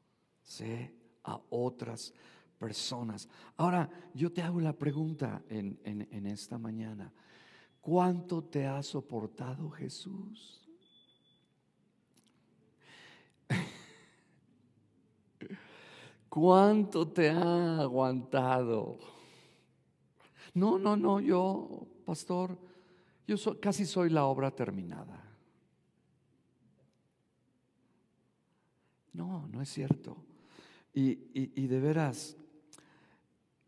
¿Sí? 0.42 0.90
A 1.24 1.40
otras 1.50 2.14
personas. 2.56 3.28
Ahora, 3.56 3.90
yo 4.14 4.32
te 4.32 4.42
hago 4.42 4.60
la 4.60 4.74
pregunta 4.74 5.42
en, 5.48 5.80
en 5.84 6.26
esta 6.26 6.56
mañana. 6.56 7.12
¿Cuánto 7.86 8.42
te 8.42 8.66
ha 8.66 8.82
soportado 8.82 9.70
Jesús? 9.70 10.60
¿Cuánto 16.28 17.06
te 17.06 17.30
ha 17.30 17.82
aguantado? 17.82 18.98
No, 20.54 20.80
no, 20.80 20.96
no, 20.96 21.20
yo, 21.20 21.86
pastor, 22.04 22.58
yo 23.24 23.36
casi 23.60 23.86
soy 23.86 24.10
la 24.10 24.24
obra 24.24 24.50
terminada. 24.50 25.22
No, 29.12 29.46
no 29.46 29.62
es 29.62 29.68
cierto. 29.68 30.16
Y, 30.92 31.20
y, 31.34 31.68
de 31.68 31.78
veras, 31.78 32.36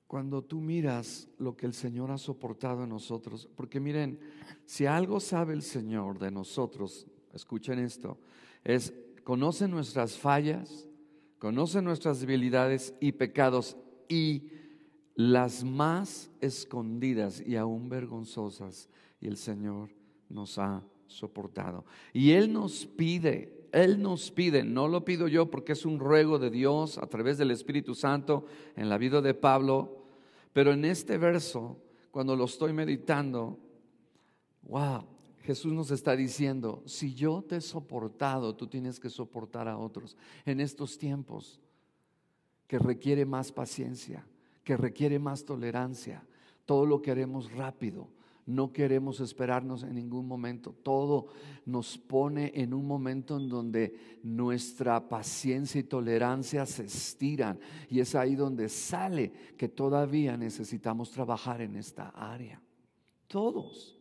cuando 0.09 0.43
tú 0.43 0.63
miras 0.63 1.29
lo 1.39 1.55
que 1.55 1.67
el 1.67 1.75
Señor 1.75 2.11
ha 2.11 2.17
soportado 2.17 2.83
en 2.83 2.89
nosotros, 2.89 3.47
porque 3.55 3.79
miren, 3.79 4.19
si 4.65 4.87
algo 4.87 5.21
sabe 5.21 5.53
el 5.53 5.61
Señor 5.61 6.19
de 6.19 6.31
nosotros, 6.31 7.07
escuchen 7.35 7.79
esto, 7.79 8.17
es, 8.65 8.95
conoce 9.23 9.69
nuestras 9.69 10.17
fallas, 10.17 10.89
conoce 11.39 11.83
nuestras 11.83 12.21
debilidades 12.21 12.95
y 13.01 13.13
pecados 13.13 13.77
y 14.09 14.49
las 15.15 15.63
más 15.63 16.31
escondidas 16.41 17.43
y 17.47 17.57
aún 17.57 17.91
vergonzosas, 17.91 18.89
y 19.21 19.27
el 19.27 19.37
Señor 19.37 19.91
nos 20.31 20.59
ha 20.59 20.83
soportado. 21.07 21.85
Y 22.15 22.31
Él 22.31 22.51
nos 22.51 22.87
pide, 22.87 23.69
Él 23.73 24.01
nos 24.01 24.31
pide, 24.31 24.65
no 24.65 24.89
lo 24.89 25.05
pido 25.05 25.29
yo 25.29 25.51
porque 25.51 25.73
es 25.73 25.85
un 25.85 25.99
ruego 25.99 26.39
de 26.39 26.49
Dios 26.49 26.97
a 26.97 27.09
través 27.09 27.37
del 27.37 27.51
Espíritu 27.51 27.95
Santo 27.95 28.47
en 28.75 28.89
la 28.89 28.97
vida 28.97 29.21
de 29.21 29.35
Pablo, 29.35 29.98
pero 30.53 30.73
en 30.73 30.85
este 30.85 31.19
verso, 31.19 31.81
cuando 32.11 32.35
lo 32.37 32.45
estoy 32.45 32.73
meditando, 32.73 33.59
wow, 34.63 35.05
Jesús 35.43 35.73
nos 35.73 35.91
está 35.91 36.15
diciendo, 36.15 36.83
si 36.85 37.15
yo 37.15 37.43
te 37.43 37.57
he 37.57 37.61
soportado, 37.61 38.55
tú 38.55 38.67
tienes 38.67 39.01
que 39.01 39.09
soportar 39.09 39.67
a 39.69 39.79
otros 39.79 40.17
en 40.45 40.61
estos 40.61 40.99
tiempos 40.99 41.61
que 42.67 42.79
requiere 42.79 43.25
más 43.25 43.51
paciencia, 43.51 44.27
que 44.63 44.77
requiere 44.77 45.19
más 45.19 45.45
tolerancia. 45.45 46.23
Todo 46.67 46.85
lo 46.85 47.01
queremos 47.01 47.51
rápido, 47.53 48.09
no 48.49 48.73
queremos 48.73 49.21
esperarnos 49.21 49.83
en 49.83 49.95
ningún 49.95 50.27
momento. 50.27 50.75
Todo 50.83 51.27
nos 51.67 51.99
pone 51.99 52.51
en 52.55 52.73
un 52.73 52.87
momento 52.87 53.37
en 53.37 53.47
donde 53.47 54.19
nuestra 54.23 55.07
paciencia 55.07 55.79
y 55.79 55.85
tolerancia 55.85 56.65
se 56.65 56.87
estiran. 56.87 57.61
Y 57.91 58.01
es 58.01 58.15
ahí 58.15 58.35
donde 58.35 58.71
sale 58.71 59.31
que 59.59 59.69
todavía 59.69 60.39
necesitamos 60.39 61.11
trabajar 61.11 61.61
en 61.61 61.77
esta 61.77 62.09
área. 62.09 62.59
Todos. 63.27 63.99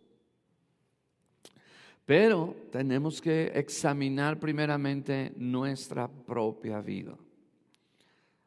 Pero 2.05 2.55
tenemos 2.71 3.19
que 3.19 3.51
examinar 3.53 4.39
primeramente 4.39 5.33
nuestra 5.35 6.07
propia 6.07 6.79
vida. 6.79 7.17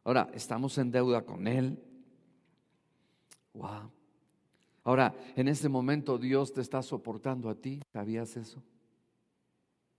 Ahora, 0.02 0.30
estamos 0.32 0.78
en 0.78 0.90
deuda 0.90 1.20
con 1.26 1.46
Él. 1.46 1.78
Wow. 3.52 3.99
Ahora, 4.84 5.14
en 5.36 5.48
este 5.48 5.68
momento 5.68 6.18
Dios 6.18 6.52
te 6.52 6.60
está 6.60 6.82
soportando 6.82 7.50
a 7.50 7.54
ti. 7.54 7.82
¿Sabías 7.92 8.36
eso? 8.36 8.62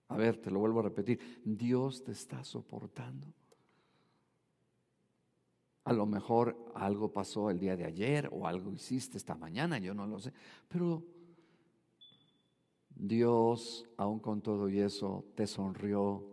A 0.07 0.17
ver, 0.17 0.37
te 0.37 0.51
lo 0.51 0.59
vuelvo 0.59 0.79
a 0.79 0.83
repetir. 0.83 1.41
Dios 1.45 2.03
te 2.03 2.11
está 2.11 2.43
soportando. 2.43 3.27
A 5.83 5.93
lo 5.93 6.05
mejor 6.05 6.71
algo 6.75 7.11
pasó 7.11 7.49
el 7.49 7.59
día 7.59 7.75
de 7.75 7.85
ayer 7.85 8.29
o 8.31 8.47
algo 8.47 8.71
hiciste 8.71 9.17
esta 9.17 9.35
mañana, 9.35 9.77
yo 9.79 9.93
no 9.93 10.05
lo 10.05 10.19
sé. 10.19 10.33
Pero 10.67 11.03
Dios, 12.89 13.87
aún 13.97 14.19
con 14.19 14.41
todo 14.41 14.69
y 14.69 14.79
eso, 14.79 15.25
te 15.35 15.47
sonrió, 15.47 16.27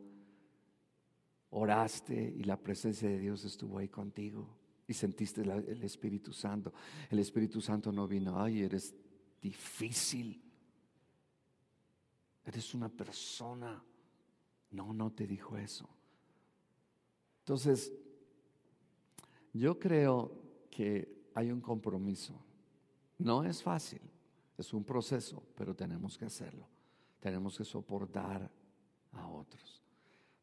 oraste 1.50 2.34
y 2.37 2.44
la 2.44 2.58
presencia 2.58 3.08
de 3.08 3.18
Dios 3.18 3.44
estuvo 3.44 3.78
ahí 3.78 3.88
contigo 3.88 4.58
y 4.88 4.94
sentiste 4.94 5.42
el 5.42 5.85
Espíritu 5.85 6.33
Santo. 6.33 6.72
El 7.11 7.18
Espíritu 7.18 7.61
Santo 7.61 7.92
no 7.92 8.09
vino, 8.09 8.42
ay, 8.42 8.62
eres 8.62 8.94
difícil, 9.40 10.42
eres 12.44 12.74
una 12.74 12.88
persona. 12.88 13.85
No, 14.70 14.92
no 14.94 15.12
te 15.12 15.27
dijo 15.27 15.59
eso. 15.59 15.88
Entonces, 17.40 17.92
yo 19.53 19.79
creo 19.79 20.33
que 20.70 21.29
hay 21.35 21.51
un 21.51 21.61
compromiso. 21.61 22.35
No 23.18 23.44
es 23.44 23.62
fácil. 23.62 24.01
Es 24.57 24.72
un 24.72 24.85
proceso, 24.85 25.42
pero 25.55 25.74
tenemos 25.74 26.16
que 26.16 26.24
hacerlo. 26.24 26.66
Tenemos 27.20 27.59
que 27.59 27.64
soportar 27.64 28.51
a 29.12 29.29
otros. 29.29 29.83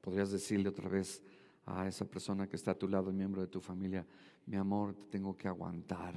Podrías 0.02 0.32
decirle 0.32 0.70
otra 0.70 0.88
vez 0.88 1.22
a 1.66 1.88
esa 1.88 2.06
persona 2.06 2.48
que 2.48 2.56
está 2.56 2.72
a 2.72 2.78
tu 2.78 2.88
lado, 2.88 3.12
miembro 3.12 3.42
de 3.42 3.48
tu 3.48 3.60
familia, 3.60 4.06
mi 4.46 4.58
amor, 4.58 4.96
te 4.96 5.06
tengo 5.08 5.36
que 5.36 5.48
aguantar. 5.48 6.14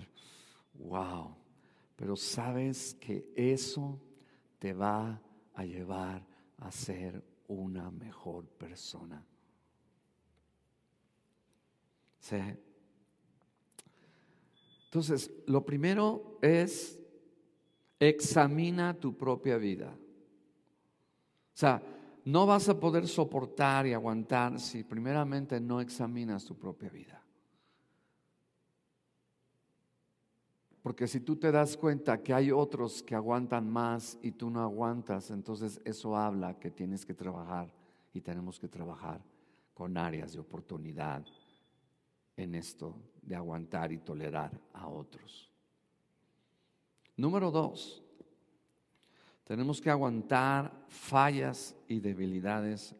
Wow. 0.75 1.35
Pero 1.97 2.17
sabes 2.17 2.95
que 3.01 3.33
eso 3.35 4.01
te 4.59 4.73
va 4.73 5.21
a 5.55 5.65
llevar 5.65 6.27
a 6.59 6.71
ser 6.71 7.25
una 7.49 7.91
mejor 7.91 8.47
persona. 8.47 9.25
¿Sí? 12.21 12.37
Entonces, 14.85 15.31
lo 15.47 15.65
primero 15.65 16.39
es 16.43 16.99
Examina 18.01 18.95
tu 18.95 19.17
propia 19.17 19.57
vida. 19.57 19.91
O 19.91 21.57
sea, 21.59 21.83
no 22.29 22.45
vas 22.45 22.69
a 22.69 22.79
poder 22.79 23.09
soportar 23.09 23.87
y 23.87 23.95
aguantar 23.95 24.61
si 24.61 24.85
primeramente 24.85 25.59
no 25.59 25.81
examinas 25.81 26.45
tu 26.45 26.55
propia 26.59 26.91
vida. 26.91 27.25
Porque 30.83 31.09
si 31.09 31.21
tú 31.21 31.37
te 31.37 31.51
das 31.51 31.75
cuenta 31.75 32.23
que 32.23 32.35
hay 32.35 32.51
otros 32.51 33.03
que 33.03 33.14
aguantan 33.14 33.71
más 33.71 34.19
y 34.21 34.33
tú 34.33 34.51
no 34.51 34.61
aguantas, 34.61 35.31
entonces 35.31 35.81
eso 35.87 36.14
habla 36.14 36.59
que 36.59 36.71
tienes 36.71 37.07
que 37.07 37.14
trabajar 37.14 37.73
y 38.12 38.21
tenemos 38.21 38.61
que 38.61 38.69
trabajar 38.69 39.25
con 39.73 39.97
áreas 39.97 40.35
de 40.35 40.41
oportunidad 40.41 41.25
en 42.37 42.55
esto 42.55 42.95
de 43.23 43.37
aguantar 43.37 43.91
y 43.91 44.01
tolerar 44.01 44.61
a 44.75 44.87
otros. 44.87 45.51
Número 47.17 47.51
dos, 47.51 48.05
tenemos 49.49 49.81
que 49.81 49.89
aguantar 49.89 50.85
fallas 50.89 51.75
y 51.89 52.01
debilidades 52.01 52.95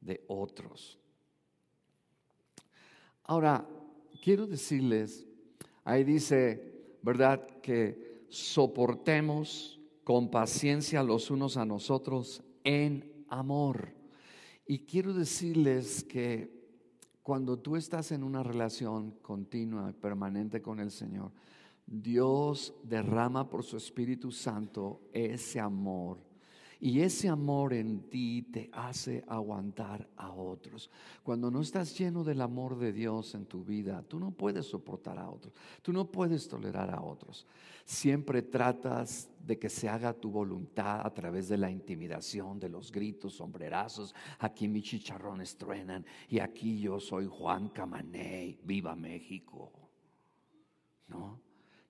de 0.00 0.24
otros. 0.26 0.98
Ahora, 3.22 3.64
quiero 4.20 4.48
decirles, 4.48 5.24
ahí 5.84 6.02
dice, 6.02 6.96
¿verdad? 7.02 7.46
Que 7.62 8.24
soportemos 8.28 9.80
con 10.02 10.28
paciencia 10.28 11.04
los 11.04 11.30
unos 11.30 11.56
a 11.56 11.64
nosotros 11.64 12.42
en 12.64 13.24
amor. 13.28 13.94
Y 14.66 14.80
quiero 14.80 15.14
decirles 15.14 16.02
que 16.02 16.50
cuando 17.22 17.60
tú 17.60 17.76
estás 17.76 18.10
en 18.10 18.24
una 18.24 18.42
relación 18.42 19.12
continua 19.22 19.90
y 19.90 19.92
permanente 19.92 20.60
con 20.60 20.80
el 20.80 20.90
Señor, 20.90 21.30
Dios 21.86 22.74
derrama 22.82 23.48
por 23.48 23.62
su 23.62 23.76
Espíritu 23.76 24.32
Santo 24.32 25.02
ese 25.12 25.60
amor 25.60 26.18
y 26.80 27.00
ese 27.00 27.28
amor 27.28 27.72
en 27.72 28.08
ti 28.10 28.42
te 28.42 28.68
hace 28.72 29.24
aguantar 29.26 30.08
a 30.16 30.30
otros. 30.32 30.90
Cuando 31.22 31.50
no 31.50 31.60
estás 31.60 31.96
lleno 31.98 32.22
del 32.22 32.40
amor 32.42 32.78
de 32.78 32.92
Dios 32.92 33.34
en 33.34 33.46
tu 33.46 33.64
vida, 33.64 34.02
tú 34.02 34.18
no 34.18 34.30
puedes 34.30 34.66
soportar 34.66 35.18
a 35.18 35.30
otros, 35.30 35.54
tú 35.80 35.92
no 35.92 36.10
puedes 36.10 36.48
tolerar 36.48 36.90
a 36.90 37.00
otros. 37.00 37.46
Siempre 37.84 38.42
tratas 38.42 39.30
de 39.38 39.58
que 39.58 39.70
se 39.70 39.88
haga 39.88 40.12
tu 40.12 40.30
voluntad 40.30 41.06
a 41.06 41.14
través 41.14 41.48
de 41.48 41.56
la 41.56 41.70
intimidación, 41.70 42.58
de 42.58 42.68
los 42.68 42.90
gritos, 42.90 43.34
sombrerazos. 43.34 44.14
Aquí 44.40 44.68
mis 44.68 44.84
chicharrones 44.84 45.56
truenan 45.56 46.04
y 46.28 46.40
aquí 46.40 46.80
yo 46.80 47.00
soy 47.00 47.26
Juan 47.26 47.68
Camaney, 47.68 48.58
viva 48.64 48.94
México. 48.96 49.72
¿No? 51.08 51.45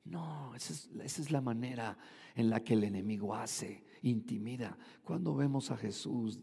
No, 0.09 0.55
esa 0.55 0.73
es, 1.03 1.31
la 1.31 1.41
manera 1.41 1.97
en 2.35 2.49
la 2.49 2.63
que 2.63 2.75
el 2.75 2.85
enemigo 2.85 3.35
hace 3.35 3.85
intimida. 4.03 4.79
Cuando 5.03 5.35
vemos 5.35 5.71
a 5.71 5.77
Jesús 5.77 6.39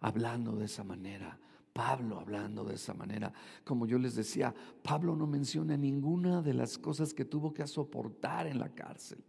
hablando 0.00 0.54
de 0.54 0.66
esa 0.66 0.84
manera, 0.84 1.38
Pablo 1.72 2.20
hablando 2.20 2.64
de 2.64 2.76
esa 2.76 2.94
manera, 2.94 3.32
como 3.64 3.86
yo 3.86 3.98
les 3.98 4.14
decía, 4.14 4.54
Pablo 4.82 5.16
no 5.16 5.26
menciona 5.26 5.76
ninguna 5.76 6.40
de 6.40 6.54
las 6.54 6.78
cosas 6.78 7.12
que 7.12 7.24
tuvo 7.24 7.52
que 7.52 7.66
soportar 7.66 8.46
en 8.46 8.60
la 8.60 8.68
cárcel. 8.68 9.24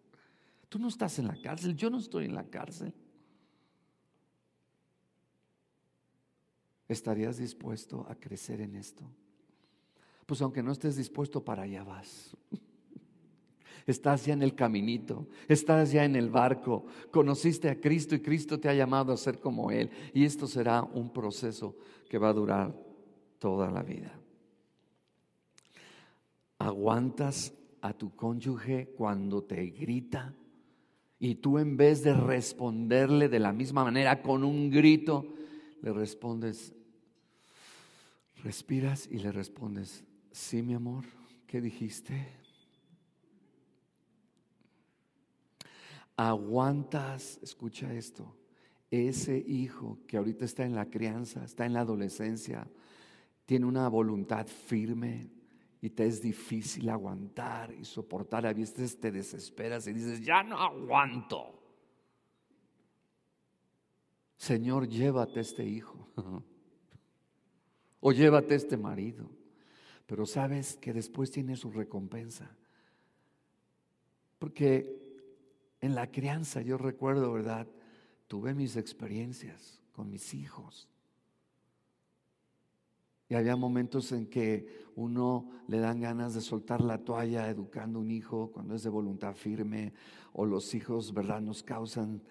Tú 0.67 0.77
no 0.77 0.87
estás 0.87 1.17
en 1.17 1.27
la 1.27 1.41
cárcel, 1.41 1.75
yo 1.75 1.89
no 1.89 1.97
estoy 1.97 2.25
en 2.25 2.35
la 2.35 2.43
cárcel. 2.43 2.93
¿Estarías 6.87 7.37
dispuesto 7.37 8.05
a 8.07 8.15
crecer 8.15 8.61
en 8.61 8.75
esto? 8.75 9.03
Pues 10.27 10.41
aunque 10.41 10.61
no 10.61 10.71
estés 10.71 10.95
dispuesto, 10.95 11.43
para 11.43 11.63
allá 11.63 11.83
vas. 11.83 12.35
Estás 13.85 14.25
ya 14.25 14.33
en 14.33 14.43
el 14.43 14.55
caminito, 14.55 15.27
estás 15.47 15.91
ya 15.91 16.05
en 16.05 16.15
el 16.15 16.29
barco, 16.29 16.85
conociste 17.11 17.69
a 17.69 17.79
Cristo 17.79 18.15
y 18.15 18.19
Cristo 18.19 18.59
te 18.59 18.69
ha 18.69 18.73
llamado 18.73 19.11
a 19.13 19.17
ser 19.17 19.39
como 19.39 19.71
Él. 19.71 19.89
Y 20.13 20.25
esto 20.25 20.47
será 20.47 20.83
un 20.83 21.11
proceso 21.11 21.75
que 22.09 22.17
va 22.17 22.29
a 22.29 22.33
durar 22.33 22.75
toda 23.39 23.71
la 23.71 23.83
vida. 23.83 24.13
¿Aguantas 26.59 27.53
a 27.81 27.93
tu 27.93 28.15
cónyuge 28.15 28.93
cuando 28.97 29.43
te 29.43 29.65
grita? 29.67 30.33
Y 31.19 31.35
tú 31.35 31.57
en 31.57 31.77
vez 31.77 32.03
de 32.03 32.13
responderle 32.13 33.27
de 33.29 33.39
la 33.39 33.51
misma 33.51 33.83
manera 33.83 34.21
con 34.21 34.43
un 34.43 34.69
grito, 34.69 35.33
le 35.81 35.91
respondes, 35.93 36.73
respiras 38.43 39.07
y 39.11 39.19
le 39.19 39.31
respondes, 39.31 40.03
sí 40.31 40.61
mi 40.61 40.73
amor, 40.73 41.03
¿qué 41.45 41.61
dijiste? 41.61 42.27
Aguantas, 46.27 47.39
escucha 47.41 47.93
esto, 47.93 48.35
ese 48.91 49.37
hijo 49.37 49.99
que 50.05 50.17
ahorita 50.17 50.43
está 50.43 50.65
en 50.65 50.75
la 50.75 50.89
crianza, 50.89 51.45
está 51.45 51.65
en 51.65 51.71
la 51.71 51.79
adolescencia, 51.79 52.67
tiene 53.45 53.65
una 53.65 53.87
voluntad 53.87 54.45
firme 54.45 55.29
y 55.79 55.91
te 55.91 56.05
es 56.05 56.21
difícil 56.21 56.89
aguantar 56.89 57.71
y 57.71 57.85
soportar, 57.85 58.45
a 58.45 58.53
veces 58.53 58.99
te 58.99 59.13
desesperas 59.13 59.87
y 59.87 59.93
dices, 59.93 60.25
ya 60.25 60.43
no 60.43 60.57
aguanto. 60.57 61.57
Señor, 64.35 64.89
llévate 64.89 65.39
este 65.39 65.63
hijo 65.63 66.09
o 68.01 68.11
llévate 68.11 68.55
este 68.55 68.75
marido, 68.75 69.29
pero 70.05 70.25
sabes 70.25 70.75
que 70.75 70.91
después 70.91 71.31
tiene 71.31 71.55
su 71.55 71.71
recompensa. 71.71 72.57
Porque 74.37 75.08
en 75.81 75.95
la 75.95 76.11
crianza, 76.11 76.61
yo 76.61 76.77
recuerdo, 76.77 77.31
¿verdad? 77.31 77.67
Tuve 78.27 78.53
mis 78.53 78.75
experiencias 78.75 79.81
con 79.91 80.09
mis 80.09 80.33
hijos. 80.33 80.87
Y 83.29 83.35
había 83.35 83.55
momentos 83.55 84.11
en 84.11 84.25
que 84.25 84.87
uno 84.95 85.49
le 85.67 85.79
dan 85.79 86.01
ganas 86.01 86.33
de 86.33 86.41
soltar 86.41 86.81
la 86.81 86.97
toalla 86.97 87.47
educando 87.47 87.99
un 87.99 88.09
hijo 88.09 88.51
cuando 88.51 88.75
es 88.75 88.83
de 88.83 88.89
voluntad 88.89 89.35
firme, 89.35 89.93
o 90.33 90.45
los 90.45 90.73
hijos, 90.73 91.13
¿verdad?, 91.13 91.39
nos 91.39 91.61
causan 91.61 92.21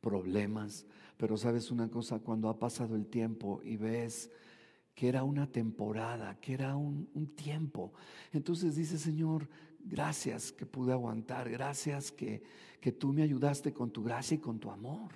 problemas. 0.00 0.86
Pero 1.16 1.36
sabes 1.36 1.70
una 1.70 1.88
cosa, 1.88 2.18
cuando 2.18 2.48
ha 2.50 2.58
pasado 2.58 2.94
el 2.94 3.06
tiempo 3.06 3.60
y 3.64 3.76
ves 3.76 4.30
que 4.94 5.08
era 5.08 5.24
una 5.24 5.50
temporada, 5.50 6.38
que 6.40 6.52
era 6.52 6.76
un, 6.76 7.08
un 7.14 7.34
tiempo, 7.34 7.92
entonces 8.32 8.76
dice, 8.76 8.98
Señor, 8.98 9.48
Gracias 9.84 10.50
que 10.50 10.64
pude 10.64 10.92
aguantar, 10.92 11.50
gracias 11.50 12.10
que, 12.10 12.42
que 12.80 12.90
tú 12.90 13.12
me 13.12 13.22
ayudaste 13.22 13.72
con 13.72 13.90
tu 13.90 14.02
gracia 14.02 14.34
y 14.34 14.38
con 14.38 14.58
tu 14.58 14.70
amor. 14.70 15.12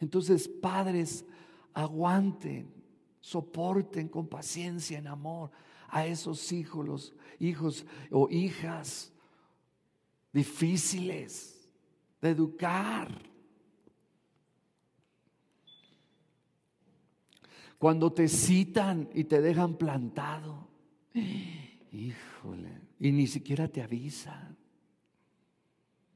Entonces, 0.00 0.48
padres, 0.48 1.24
aguanten, 1.72 2.72
soporten 3.20 4.08
con 4.08 4.28
paciencia, 4.28 4.98
en 4.98 5.08
amor 5.08 5.50
a 5.88 6.06
esos 6.06 6.52
hijos, 6.52 6.86
los 6.86 7.14
hijos 7.40 7.84
o 8.10 8.28
hijas 8.30 9.12
difíciles 10.32 11.68
de 12.20 12.30
educar. 12.30 13.10
Cuando 17.78 18.12
te 18.12 18.28
citan 18.28 19.08
y 19.14 19.24
te 19.24 19.40
dejan 19.40 19.76
plantado, 19.76 20.68
híjole, 21.92 22.83
y 23.04 23.12
ni 23.12 23.26
siquiera 23.26 23.68
te 23.68 23.82
avisa. 23.82 24.56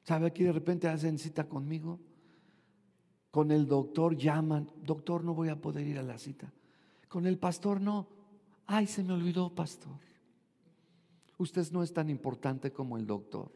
¿Sabe 0.04 0.26
aquí 0.26 0.42
de 0.42 0.52
repente 0.52 0.88
hacen 0.88 1.18
cita 1.18 1.46
conmigo? 1.46 2.00
Con 3.30 3.50
el 3.50 3.66
doctor 3.66 4.16
llaman, 4.16 4.72
doctor 4.84 5.22
no 5.22 5.34
voy 5.34 5.50
a 5.50 5.60
poder 5.60 5.86
ir 5.86 5.98
a 5.98 6.02
la 6.02 6.16
cita. 6.16 6.50
Con 7.06 7.26
el 7.26 7.36
pastor 7.36 7.78
no. 7.78 8.08
Ay, 8.64 8.86
se 8.86 9.04
me 9.04 9.12
olvidó, 9.12 9.54
pastor. 9.54 9.98
Usted 11.36 11.70
no 11.72 11.82
es 11.82 11.92
tan 11.92 12.08
importante 12.08 12.72
como 12.72 12.96
el 12.96 13.06
doctor. 13.06 13.52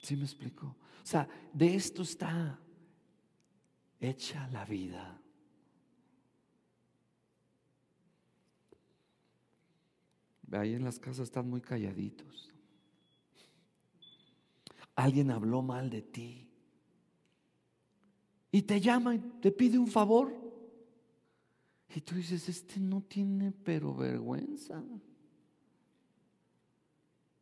¿Sí 0.00 0.14
me 0.14 0.22
explico? 0.22 0.76
O 1.02 1.06
sea, 1.06 1.28
de 1.52 1.74
esto 1.74 2.02
está 2.02 2.56
hecha 3.98 4.46
la 4.52 4.64
vida. 4.64 5.20
Ahí 10.52 10.74
en 10.74 10.84
las 10.84 10.98
casas 10.98 11.24
están 11.24 11.48
muy 11.48 11.60
calladitos. 11.60 12.52
Alguien 14.94 15.30
habló 15.30 15.62
mal 15.62 15.88
de 15.90 16.02
ti. 16.02 16.48
Y 18.52 18.62
te 18.62 18.80
llama 18.80 19.14
y 19.14 19.18
te 19.18 19.52
pide 19.52 19.78
un 19.78 19.86
favor. 19.86 20.34
Y 21.94 22.00
tú 22.00 22.16
dices, 22.16 22.48
este 22.48 22.80
no 22.80 23.02
tiene 23.02 23.52
pero 23.52 23.94
vergüenza. 23.94 24.82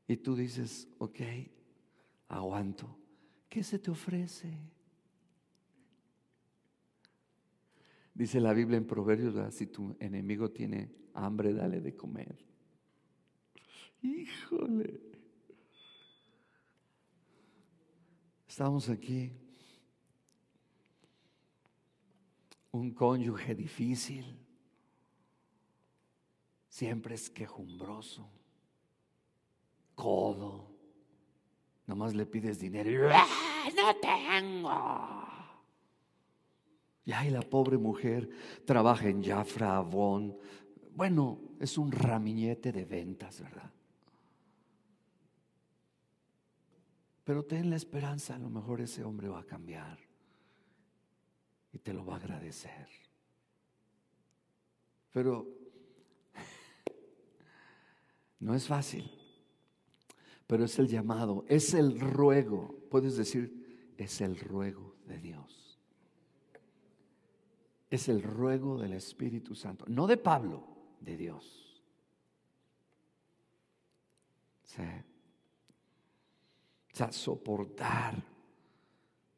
Y 0.07 0.17
tú 0.17 0.37
dices, 0.37 0.89
ok, 0.99 1.21
aguanto. 2.29 2.97
¿Qué 3.49 3.63
se 3.63 3.79
te 3.79 3.91
ofrece? 3.91 4.53
Dice 8.15 8.41
la 8.41 8.53
Biblia 8.53 8.77
en 8.77 8.87
Proverbios, 8.87 9.55
si 9.55 9.67
tu 9.67 9.97
enemigo 10.01 10.51
tiene 10.51 10.91
hambre, 11.15 11.55
dale 11.55 11.81
de 11.81 11.95
comer. 11.95 12.48
Híjole. 14.03 15.01
Estamos 18.49 18.89
aquí. 18.89 19.33
Un 22.73 22.93
cónyuge 22.93 23.55
difícil. 23.55 24.25
Siempre 26.69 27.15
es 27.15 27.31
quejumbroso. 27.31 28.29
Codo. 29.95 30.71
Nomás 31.87 32.15
le 32.15 32.27
pides 32.27 32.61
dinero 32.61 32.91
y 32.91 33.13
¡Ah, 33.13 33.27
no 33.75 33.97
tengo. 33.97 35.29
Y 37.05 37.13
ahí 37.13 37.31
la 37.31 37.41
pobre 37.41 37.79
mujer 37.79 38.29
trabaja 38.67 39.09
en 39.09 39.25
Jafra, 39.25 39.79
Avon. 39.79 40.37
Bueno, 40.95 41.41
es 41.59 41.79
un 41.79 41.91
ramillete 41.91 42.71
de 42.71 42.85
ventas, 42.85 43.41
¿verdad? 43.41 43.73
Pero 47.29 47.45
ten 47.45 47.69
la 47.69 47.77
esperanza, 47.77 48.37
a 48.37 48.39
lo 48.39 48.49
mejor 48.49 48.81
ese 48.81 49.05
hombre 49.05 49.29
va 49.29 49.41
a 49.41 49.45
cambiar 49.45 49.99
y 51.71 51.79
te 51.79 51.93
lo 51.93 52.07
va 52.07 52.15
a 52.15 52.17
agradecer. 52.17 52.89
Pero 55.13 55.47
No 58.41 58.55
es 58.55 58.67
fácil, 58.67 59.11
pero 60.47 60.65
es 60.65 60.79
el 60.79 60.89
llamado, 60.89 61.45
es 61.49 61.75
el 61.75 62.01
ruego. 62.01 62.75
Puedes 62.91 63.19
decir, 63.19 63.93
es 63.99 64.23
el 64.23 64.39
ruego 64.39 64.97
de 65.05 65.19
Dios. 65.19 65.79
Es 67.91 68.09
el 68.09 68.23
ruego 68.23 68.79
del 68.79 68.95
Espíritu 68.95 69.55
Santo, 69.55 69.85
no 69.87 70.07
de 70.07 70.17
Pablo, 70.17 70.67
de 71.03 71.19
Dios. 71.19 71.83
Sí. 74.63 74.83
Soportar 77.11 78.23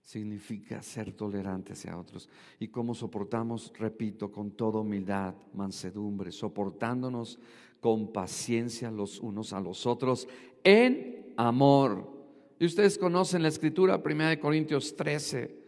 significa 0.00 0.82
ser 0.82 1.12
tolerante 1.12 1.74
hacia 1.74 1.96
otros. 1.96 2.28
Y 2.58 2.68
cómo 2.68 2.94
soportamos, 2.94 3.72
repito, 3.78 4.32
con 4.32 4.52
toda 4.52 4.80
humildad, 4.80 5.34
mansedumbre, 5.54 6.32
soportándonos 6.32 7.38
con 7.80 8.12
paciencia 8.12 8.90
los 8.90 9.20
unos 9.20 9.52
a 9.52 9.60
los 9.60 9.86
otros 9.86 10.26
en 10.64 11.32
amor. 11.36 12.10
Y 12.58 12.66
ustedes 12.66 12.98
conocen 12.98 13.42
la 13.42 13.48
escritura, 13.48 14.02
1 14.04 14.40
Corintios 14.40 14.96
13, 14.96 15.60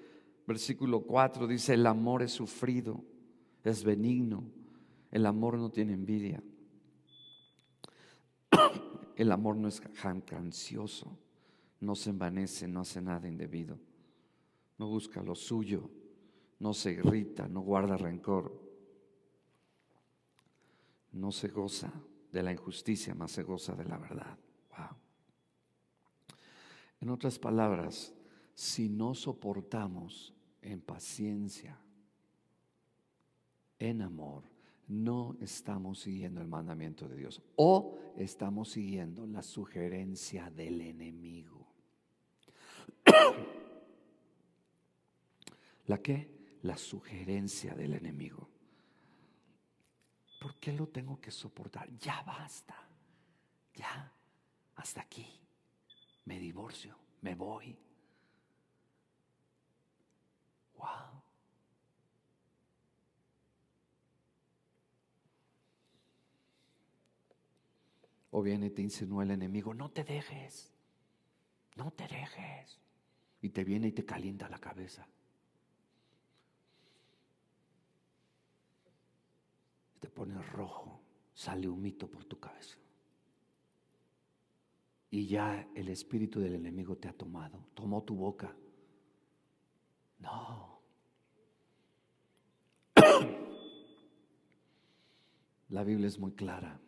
versículo 0.47 1.03
4, 1.03 1.47
dice, 1.47 1.75
el 1.75 1.87
amor 1.87 2.23
es 2.23 2.33
sufrido, 2.33 3.03
es 3.63 3.85
benigno, 3.85 4.45
el 5.11 5.25
amor 5.25 5.57
no 5.57 5.71
tiene 5.71 5.95
envidia, 5.95 6.43
el 9.17 9.33
amor 9.33 9.57
no 9.57 9.69
es 9.69 9.81
ansioso, 10.37 11.17
no 11.83 11.95
se 11.95 12.11
envanece, 12.11 12.67
no 12.67 12.81
hace 12.81 13.03
nada 13.03 13.29
indebido 13.29 13.79
no 14.83 14.89
busca 14.89 15.23
lo 15.23 15.37
suyo, 15.37 15.89
no 16.59 16.75
se 16.75 16.91
irrita, 16.91 17.47
no 17.47 17.61
guarda 17.61 17.97
rencor, 17.97 18.61
no 21.13 21.31
se 21.31 21.47
goza 21.47 21.93
de 22.33 22.43
la 22.43 22.51
injusticia, 22.51 23.15
más 23.15 23.31
se 23.31 23.45
goza 23.45 23.77
de 23.77 23.85
la 23.85 23.97
verdad. 23.97 24.37
Wow. 24.77 24.97
En 27.01 27.11
otras 27.11 27.39
palabras, 27.39 28.13
si 28.55 28.89
no 28.89 29.15
soportamos 29.15 30.35
en 30.63 30.81
paciencia, 30.81 31.79
en 33.79 34.03
amor, 34.03 34.43
no 34.89 35.37
estamos 35.41 36.01
siguiendo 36.01 36.41
el 36.41 36.49
mandamiento 36.49 37.09
de 37.09 37.17
Dios 37.19 37.41
o 37.55 37.99
estamos 38.17 38.71
siguiendo 38.71 39.27
la 39.27 39.45
sugerencia 39.45 40.51
del 40.51 40.81
enemigo. 40.81 41.62
¿La 45.87 45.99
qué? 45.99 46.31
La 46.63 46.77
sugerencia 46.77 47.75
del 47.75 47.95
enemigo. 47.95 48.49
¿Por 50.41 50.57
qué 50.57 50.73
lo 50.73 50.89
tengo 50.89 51.21
que 51.21 51.31
soportar? 51.31 51.89
Ya 51.99 52.23
basta. 52.23 52.77
Ya. 53.75 54.13
Hasta 54.77 55.01
aquí. 55.01 55.27
Me 56.25 56.39
divorcio. 56.39 56.97
Me 57.21 57.35
voy. 57.35 57.77
Wow. 60.77 61.23
O 68.35 68.43
viene 68.43 68.67
y 68.67 68.71
te 68.71 68.83
insinúa 68.83 69.25
el 69.25 69.31
enemigo, 69.31 69.75
no 69.75 69.91
te 69.91 70.05
dejes, 70.05 70.73
no 71.77 71.91
te 71.93 72.09
dejes. 72.09 72.82
Y 73.43 73.51
te 73.51 73.65
viene 73.65 73.89
y 73.89 73.93
te 73.93 74.07
calienta 74.07 74.49
la 74.49 74.59
cabeza. 74.59 75.07
te 80.03 80.09
pones 80.09 80.45
rojo, 80.51 81.01
sale 81.33 81.69
un 81.69 81.81
mito 81.81 82.11
por 82.11 82.25
tu 82.25 82.41
cabeza. 82.41 82.77
Y 85.11 85.29
ya 85.29 85.69
el 85.77 85.89
espíritu 85.91 86.41
del 86.41 86.57
enemigo 86.57 86.97
te 86.97 87.07
ha 87.07 87.13
tomado, 87.13 87.69
tomó 87.73 88.03
tu 88.03 88.17
boca. 88.17 88.53
No. 90.19 90.81
La 95.69 95.85
Biblia 95.85 96.09
es 96.09 96.19
muy 96.19 96.33
clara. 96.33 96.81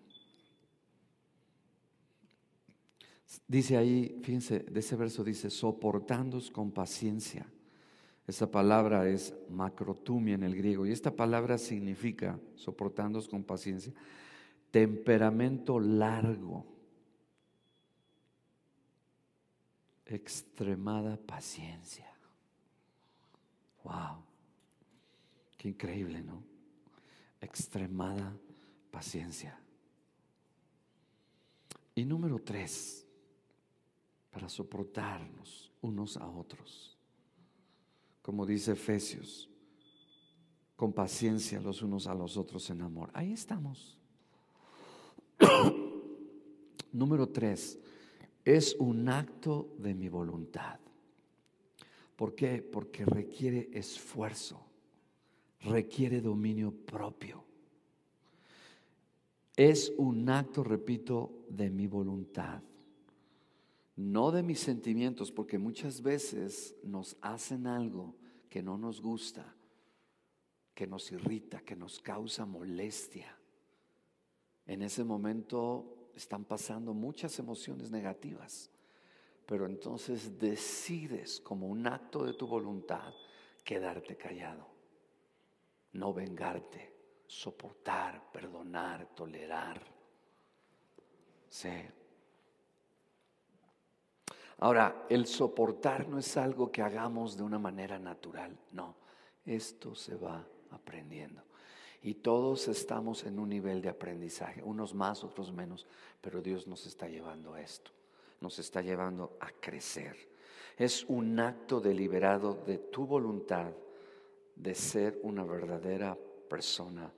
Dice 3.46 3.76
ahí, 3.76 4.20
fíjense, 4.22 4.60
de 4.60 4.80
ese 4.80 4.96
verso 4.96 5.24
dice, 5.24 5.50
soportándos 5.50 6.50
con 6.50 6.70
paciencia 6.70 7.46
esa 8.26 8.50
palabra 8.50 9.06
es 9.08 9.34
macrotumia 9.50 10.34
en 10.34 10.44
el 10.44 10.56
griego 10.56 10.86
y 10.86 10.92
esta 10.92 11.14
palabra 11.14 11.58
significa, 11.58 12.38
soportándoos 12.54 13.28
con 13.28 13.44
paciencia, 13.44 13.92
temperamento 14.70 15.78
largo, 15.78 16.64
extremada 20.06 21.18
paciencia. 21.18 22.10
Wow, 23.84 24.24
qué 25.58 25.68
increíble, 25.68 26.22
¿no? 26.22 26.42
Extremada 27.42 28.34
paciencia. 28.90 29.58
Y 31.94 32.06
número 32.06 32.38
tres, 32.38 33.06
para 34.34 34.50
soportarnos 34.50 35.72
unos 35.80 36.18
a 36.18 36.28
otros 36.28 36.94
como 38.24 38.46
dice 38.46 38.72
Efesios, 38.72 39.50
con 40.76 40.94
paciencia 40.94 41.60
los 41.60 41.82
unos 41.82 42.06
a 42.06 42.14
los 42.14 42.38
otros 42.38 42.70
en 42.70 42.80
amor. 42.80 43.10
Ahí 43.12 43.34
estamos. 43.34 43.98
Número 46.92 47.28
tres, 47.28 47.78
es 48.42 48.76
un 48.78 49.10
acto 49.10 49.74
de 49.76 49.92
mi 49.92 50.08
voluntad. 50.08 50.80
¿Por 52.16 52.34
qué? 52.34 52.62
Porque 52.62 53.04
requiere 53.04 53.68
esfuerzo, 53.74 54.64
requiere 55.60 56.22
dominio 56.22 56.72
propio. 56.72 57.44
Es 59.54 59.92
un 59.98 60.30
acto, 60.30 60.64
repito, 60.64 61.44
de 61.50 61.68
mi 61.68 61.86
voluntad 61.86 62.62
no 63.96 64.32
de 64.32 64.42
mis 64.42 64.60
sentimientos, 64.60 65.30
porque 65.30 65.58
muchas 65.58 66.02
veces 66.02 66.76
nos 66.82 67.16
hacen 67.20 67.66
algo 67.66 68.16
que 68.48 68.62
no 68.62 68.76
nos 68.76 69.00
gusta, 69.00 69.54
que 70.74 70.86
nos 70.86 71.10
irrita, 71.12 71.60
que 71.60 71.76
nos 71.76 72.00
causa 72.00 72.44
molestia. 72.44 73.38
En 74.66 74.82
ese 74.82 75.04
momento 75.04 76.10
están 76.14 76.44
pasando 76.44 76.92
muchas 76.94 77.38
emociones 77.38 77.90
negativas, 77.90 78.70
pero 79.46 79.66
entonces 79.66 80.38
decides 80.38 81.40
como 81.40 81.68
un 81.68 81.86
acto 81.86 82.24
de 82.24 82.32
tu 82.34 82.46
voluntad 82.46 83.12
quedarte 83.62 84.16
callado, 84.16 84.66
no 85.92 86.12
vengarte, 86.12 86.94
soportar, 87.26 88.30
perdonar, 88.32 89.14
tolerar. 89.14 89.80
Sí. 91.48 91.70
Ahora, 94.58 95.06
el 95.08 95.26
soportar 95.26 96.08
no 96.08 96.18
es 96.18 96.36
algo 96.36 96.70
que 96.70 96.82
hagamos 96.82 97.36
de 97.36 97.42
una 97.42 97.58
manera 97.58 97.98
natural, 97.98 98.56
no, 98.72 98.94
esto 99.44 99.94
se 99.94 100.14
va 100.14 100.44
aprendiendo. 100.70 101.42
Y 102.02 102.14
todos 102.14 102.68
estamos 102.68 103.24
en 103.24 103.38
un 103.38 103.48
nivel 103.48 103.80
de 103.80 103.88
aprendizaje, 103.88 104.62
unos 104.62 104.94
más, 104.94 105.24
otros 105.24 105.52
menos, 105.52 105.86
pero 106.20 106.42
Dios 106.42 106.66
nos 106.66 106.86
está 106.86 107.08
llevando 107.08 107.54
a 107.54 107.62
esto, 107.62 107.90
nos 108.40 108.58
está 108.58 108.82
llevando 108.82 109.36
a 109.40 109.50
crecer. 109.50 110.16
Es 110.76 111.04
un 111.04 111.38
acto 111.40 111.80
deliberado 111.80 112.54
de 112.66 112.78
tu 112.78 113.06
voluntad 113.06 113.72
de 114.54 114.74
ser 114.74 115.18
una 115.22 115.44
verdadera 115.44 116.16
persona 116.48 117.10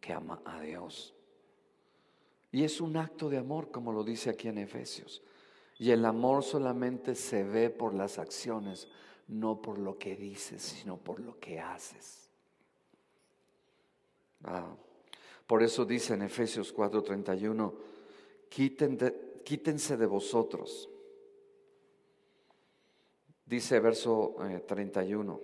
que 0.00 0.12
ama 0.12 0.42
a 0.44 0.60
Dios. 0.60 1.14
Y 2.52 2.62
es 2.64 2.80
un 2.80 2.96
acto 2.96 3.28
de 3.28 3.38
amor, 3.38 3.70
como 3.70 3.92
lo 3.92 4.04
dice 4.04 4.30
aquí 4.30 4.48
en 4.48 4.58
Efesios. 4.58 5.22
Y 5.84 5.90
el 5.90 6.06
amor 6.06 6.42
solamente 6.42 7.14
se 7.14 7.44
ve 7.44 7.68
por 7.68 7.92
las 7.92 8.18
acciones, 8.18 8.88
no 9.28 9.60
por 9.60 9.78
lo 9.78 9.98
que 9.98 10.16
dices, 10.16 10.62
sino 10.62 10.96
por 10.96 11.20
lo 11.20 11.38
que 11.38 11.60
haces. 11.60 12.30
Ah, 14.44 14.74
por 15.46 15.62
eso 15.62 15.84
dice 15.84 16.14
en 16.14 16.22
Efesios 16.22 16.72
4:31, 16.72 17.74
quítense 18.48 19.98
de 19.98 20.06
vosotros. 20.06 20.88
Dice 23.44 23.78
verso 23.78 24.36
31. 24.66 25.40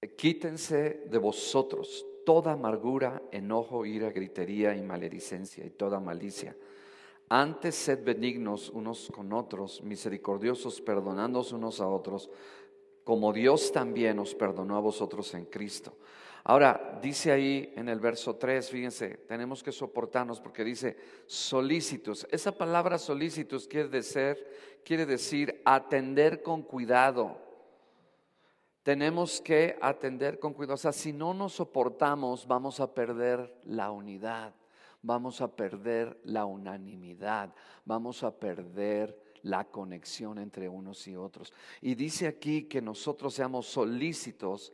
Eh, 0.00 0.08
quítense 0.16 1.04
de 1.06 1.18
vosotros 1.18 2.06
toda 2.24 2.52
amargura, 2.52 3.22
enojo, 3.32 3.86
ira, 3.86 4.10
gritería 4.10 4.74
y 4.74 4.82
maledicencia 4.82 5.64
y 5.64 5.70
toda 5.70 6.00
malicia. 6.00 6.56
Antes 7.28 7.76
sed 7.76 8.04
benignos 8.04 8.70
unos 8.70 9.08
con 9.14 9.32
otros, 9.32 9.82
misericordiosos, 9.82 10.80
perdonándoos 10.80 11.52
unos 11.52 11.80
a 11.80 11.86
otros, 11.86 12.28
como 13.04 13.32
Dios 13.32 13.72
también 13.72 14.18
os 14.18 14.34
perdonó 14.34 14.76
a 14.76 14.80
vosotros 14.80 15.32
en 15.34 15.44
Cristo. 15.46 15.94
Ahora, 16.44 16.98
dice 17.02 17.30
ahí 17.30 17.72
en 17.76 17.88
el 17.88 18.00
verso 18.00 18.36
3, 18.36 18.70
fíjense, 18.70 19.18
tenemos 19.28 19.62
que 19.62 19.72
soportarnos 19.72 20.40
porque 20.40 20.64
dice 20.64 20.96
solícitos. 21.26 22.26
Esa 22.30 22.52
palabra 22.52 22.98
solícitos 22.98 23.68
quiere 23.68 23.88
decir, 23.88 24.44
quiere 24.84 25.06
decir 25.06 25.60
atender 25.64 26.42
con 26.42 26.62
cuidado. 26.62 27.49
Tenemos 28.82 29.40
que 29.40 29.76
atender 29.80 30.38
con 30.38 30.54
cuidado. 30.54 30.74
O 30.74 30.78
sea, 30.78 30.92
si 30.92 31.12
no 31.12 31.34
nos 31.34 31.54
soportamos, 31.54 32.46
vamos 32.46 32.80
a 32.80 32.94
perder 32.94 33.54
la 33.64 33.90
unidad, 33.90 34.54
vamos 35.02 35.40
a 35.40 35.54
perder 35.54 36.18
la 36.24 36.46
unanimidad, 36.46 37.54
vamos 37.84 38.22
a 38.22 38.34
perder 38.38 39.18
la 39.42 39.64
conexión 39.64 40.38
entre 40.38 40.68
unos 40.68 41.06
y 41.08 41.16
otros. 41.16 41.52
Y 41.80 41.94
dice 41.94 42.26
aquí 42.26 42.64
que 42.64 42.80
nosotros 42.80 43.34
seamos 43.34 43.66
solícitos 43.66 44.72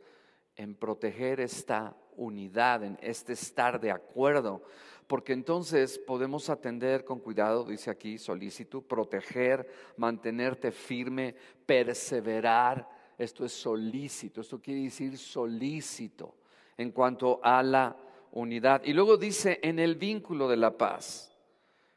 en 0.55 0.75
proteger 0.75 1.39
esta 1.39 1.95
unidad, 2.15 2.83
en 2.83 2.97
este 3.01 3.33
estar 3.33 3.79
de 3.79 3.91
acuerdo, 3.91 4.63
porque 5.05 5.33
entonces 5.33 5.99
podemos 5.99 6.49
atender 6.49 7.05
con 7.05 7.19
cuidado, 7.19 7.63
dice 7.63 7.89
aquí, 7.89 8.17
solícito, 8.17 8.81
proteger, 8.81 9.69
mantenerte 9.95 10.71
firme, 10.71 11.35
perseverar. 11.65 12.96
Esto 13.17 13.45
es 13.45 13.51
solícito, 13.51 14.41
esto 14.41 14.61
quiere 14.61 14.81
decir 14.83 15.17
solícito 15.17 16.35
en 16.77 16.91
cuanto 16.91 17.39
a 17.43 17.63
la 17.63 17.95
unidad. 18.31 18.83
Y 18.83 18.93
luego 18.93 19.17
dice 19.17 19.59
en 19.63 19.79
el 19.79 19.95
vínculo 19.95 20.47
de 20.47 20.57
la 20.57 20.77
paz. 20.77 21.33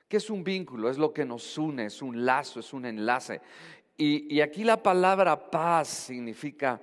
¿Qué 0.09 0.17
es 0.17 0.31
un 0.31 0.43
vínculo? 0.43 0.89
Es 0.91 0.99
lo 0.99 1.13
que 1.13 1.25
nos 1.25 1.57
une, 1.57 1.87
es 1.87 2.03
un 2.03 2.25
lazo, 2.25 2.59
es 2.61 2.73
un 2.73 2.85
enlace. 2.85 3.41
Y, 3.97 4.41
aquí 4.41 4.65
la 4.65 4.83
palabra 4.83 5.51
paz 5.51 5.89
significa, 5.89 6.81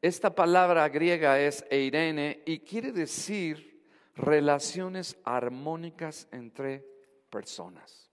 esta 0.00 0.34
palabra 0.34 0.88
griega 0.90 1.40
es 1.40 1.64
eirene 1.70 2.42
y 2.44 2.60
quiere 2.60 2.92
decir 2.92 3.82
relaciones 4.14 5.16
armónicas 5.24 6.28
entre 6.30 6.84
personas. 7.30 8.10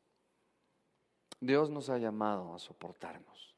Dios 1.39 1.69
nos 1.69 1.89
ha 1.89 1.97
llamado 1.97 2.55
a 2.55 2.59
soportarnos. 2.59 3.54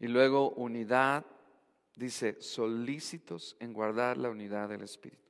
Y 0.00 0.08
luego 0.08 0.50
unidad, 0.52 1.26
dice, 1.94 2.40
solícitos 2.40 3.56
en 3.60 3.72
guardar 3.74 4.16
la 4.16 4.30
unidad 4.30 4.68
del 4.70 4.82
Espíritu. 4.82 5.22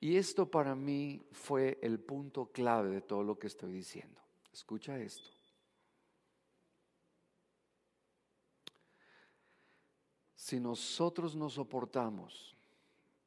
Y 0.00 0.16
esto 0.16 0.50
para 0.50 0.74
mí 0.74 1.22
fue 1.30 1.78
el 1.80 2.00
punto 2.00 2.46
clave 2.46 2.90
de 2.90 3.02
todo 3.02 3.22
lo 3.22 3.38
que 3.38 3.46
estoy 3.46 3.72
diciendo. 3.72 4.20
Escucha 4.52 4.98
esto. 4.98 5.30
Si 10.34 10.58
nosotros 10.58 11.36
nos 11.36 11.52
soportamos 11.52 12.56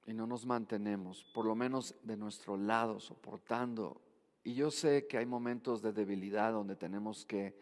y 0.06 0.14
no 0.14 0.28
nos 0.28 0.46
mantenemos, 0.46 1.24
por 1.24 1.46
lo 1.46 1.56
menos 1.56 1.96
de 2.04 2.18
nuestro 2.18 2.58
lado, 2.58 3.00
soportando, 3.00 4.02
y 4.44 4.54
yo 4.56 4.70
sé 4.70 5.08
que 5.08 5.18
hay 5.18 5.26
momentos 5.26 5.82
de 5.82 5.94
debilidad 5.94 6.52
donde 6.52 6.76
tenemos 6.76 7.24
que 7.24 7.56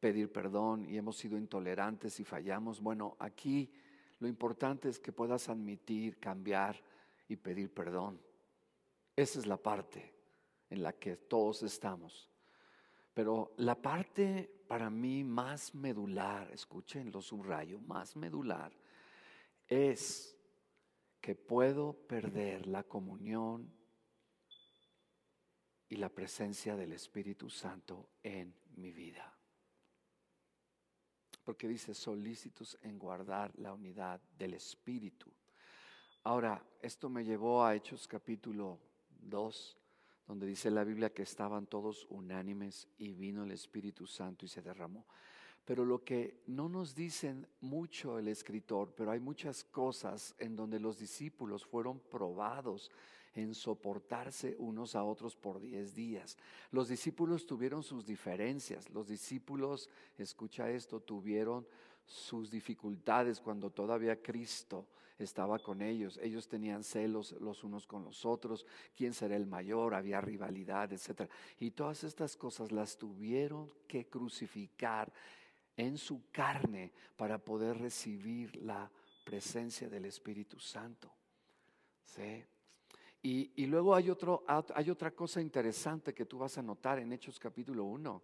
pedir 0.00 0.32
perdón 0.32 0.84
y 0.84 0.96
hemos 0.96 1.16
sido 1.16 1.38
intolerantes 1.38 2.20
y 2.20 2.24
fallamos, 2.24 2.80
bueno, 2.80 3.16
aquí 3.18 3.72
lo 4.18 4.28
importante 4.28 4.88
es 4.88 4.98
que 4.98 5.12
puedas 5.12 5.48
admitir, 5.48 6.18
cambiar, 6.18 6.82
y 7.28 7.36
pedir 7.36 7.72
perdón. 7.72 8.20
Esa 9.14 9.38
es 9.38 9.46
la 9.46 9.56
parte 9.56 10.14
en 10.70 10.82
la 10.82 10.92
que 10.92 11.16
todos 11.16 11.62
estamos. 11.62 12.30
Pero 13.14 13.54
la 13.56 13.80
parte 13.80 14.50
para 14.68 14.90
mí 14.90 15.24
más 15.24 15.74
medular, 15.74 16.50
escuchen 16.52 17.10
lo 17.10 17.22
subrayo, 17.22 17.80
más 17.80 18.16
medular, 18.16 18.72
es 19.66 20.36
que 21.20 21.34
puedo 21.34 21.94
perder 21.94 22.66
la 22.66 22.84
comunión 22.84 23.72
y 25.88 25.96
la 25.96 26.08
presencia 26.08 26.76
del 26.76 26.92
Espíritu 26.92 27.48
Santo 27.48 28.10
en 28.22 28.54
mi 28.76 28.92
vida. 28.92 29.35
Porque 31.46 31.68
dice 31.68 31.94
solícitos 31.94 32.76
en 32.82 32.98
guardar 32.98 33.52
la 33.58 33.72
unidad 33.72 34.20
del 34.36 34.54
Espíritu. 34.54 35.30
Ahora, 36.24 36.60
esto 36.82 37.08
me 37.08 37.24
llevó 37.24 37.64
a 37.64 37.76
Hechos 37.76 38.08
capítulo 38.08 38.80
2, 39.20 39.76
donde 40.26 40.44
dice 40.44 40.72
la 40.72 40.82
Biblia 40.82 41.14
que 41.14 41.22
estaban 41.22 41.68
todos 41.68 42.04
unánimes 42.10 42.88
y 42.98 43.12
vino 43.12 43.44
el 43.44 43.52
Espíritu 43.52 44.08
Santo 44.08 44.44
y 44.44 44.48
se 44.48 44.60
derramó. 44.60 45.06
Pero 45.64 45.84
lo 45.84 46.02
que 46.02 46.42
no 46.48 46.68
nos 46.68 46.96
dicen 46.96 47.46
mucho 47.60 48.18
el 48.18 48.26
escritor, 48.26 48.92
pero 48.96 49.12
hay 49.12 49.20
muchas 49.20 49.62
cosas 49.62 50.34
en 50.38 50.56
donde 50.56 50.80
los 50.80 50.98
discípulos 50.98 51.64
fueron 51.64 52.00
probados 52.00 52.90
en 53.36 53.54
soportarse 53.54 54.56
unos 54.58 54.96
a 54.96 55.04
otros 55.04 55.36
por 55.36 55.60
diez 55.60 55.94
días. 55.94 56.36
Los 56.72 56.88
discípulos 56.88 57.46
tuvieron 57.46 57.82
sus 57.82 58.04
diferencias, 58.04 58.90
los 58.90 59.06
discípulos, 59.06 59.90
escucha 60.18 60.70
esto, 60.70 61.00
tuvieron 61.00 61.66
sus 62.06 62.50
dificultades 62.50 63.40
cuando 63.40 63.70
todavía 63.70 64.20
Cristo 64.22 64.86
estaba 65.18 65.58
con 65.58 65.82
ellos. 65.82 66.18
Ellos 66.22 66.48
tenían 66.48 66.82
celos 66.82 67.32
los 67.40 67.62
unos 67.62 67.86
con 67.86 68.04
los 68.04 68.24
otros, 68.24 68.64
quién 68.96 69.12
será 69.12 69.36
el 69.36 69.46
mayor, 69.46 69.94
había 69.94 70.20
rivalidad, 70.20 70.90
etc. 70.92 71.30
Y 71.60 71.72
todas 71.72 72.04
estas 72.04 72.36
cosas 72.36 72.72
las 72.72 72.96
tuvieron 72.96 73.70
que 73.86 74.06
crucificar 74.06 75.12
en 75.76 75.98
su 75.98 76.22
carne 76.32 76.92
para 77.16 77.36
poder 77.38 77.78
recibir 77.78 78.56
la 78.56 78.90
presencia 79.24 79.90
del 79.90 80.06
Espíritu 80.06 80.58
Santo. 80.58 81.12
¿Sí? 82.04 82.44
Y, 83.28 83.66
luego 83.66 83.92
hay, 83.92 84.08
hay 84.76 84.88
otra 84.90 85.10
cosa 85.10 85.40
interesante 85.40 86.14
que 86.14 86.26
tú 86.26 86.38
vas 86.38 86.58
a 86.58 86.62
notar 86.62 87.00
en 87.00 87.12
Hechos 87.12 87.40
capítulo 87.40 87.82
1, 87.82 88.22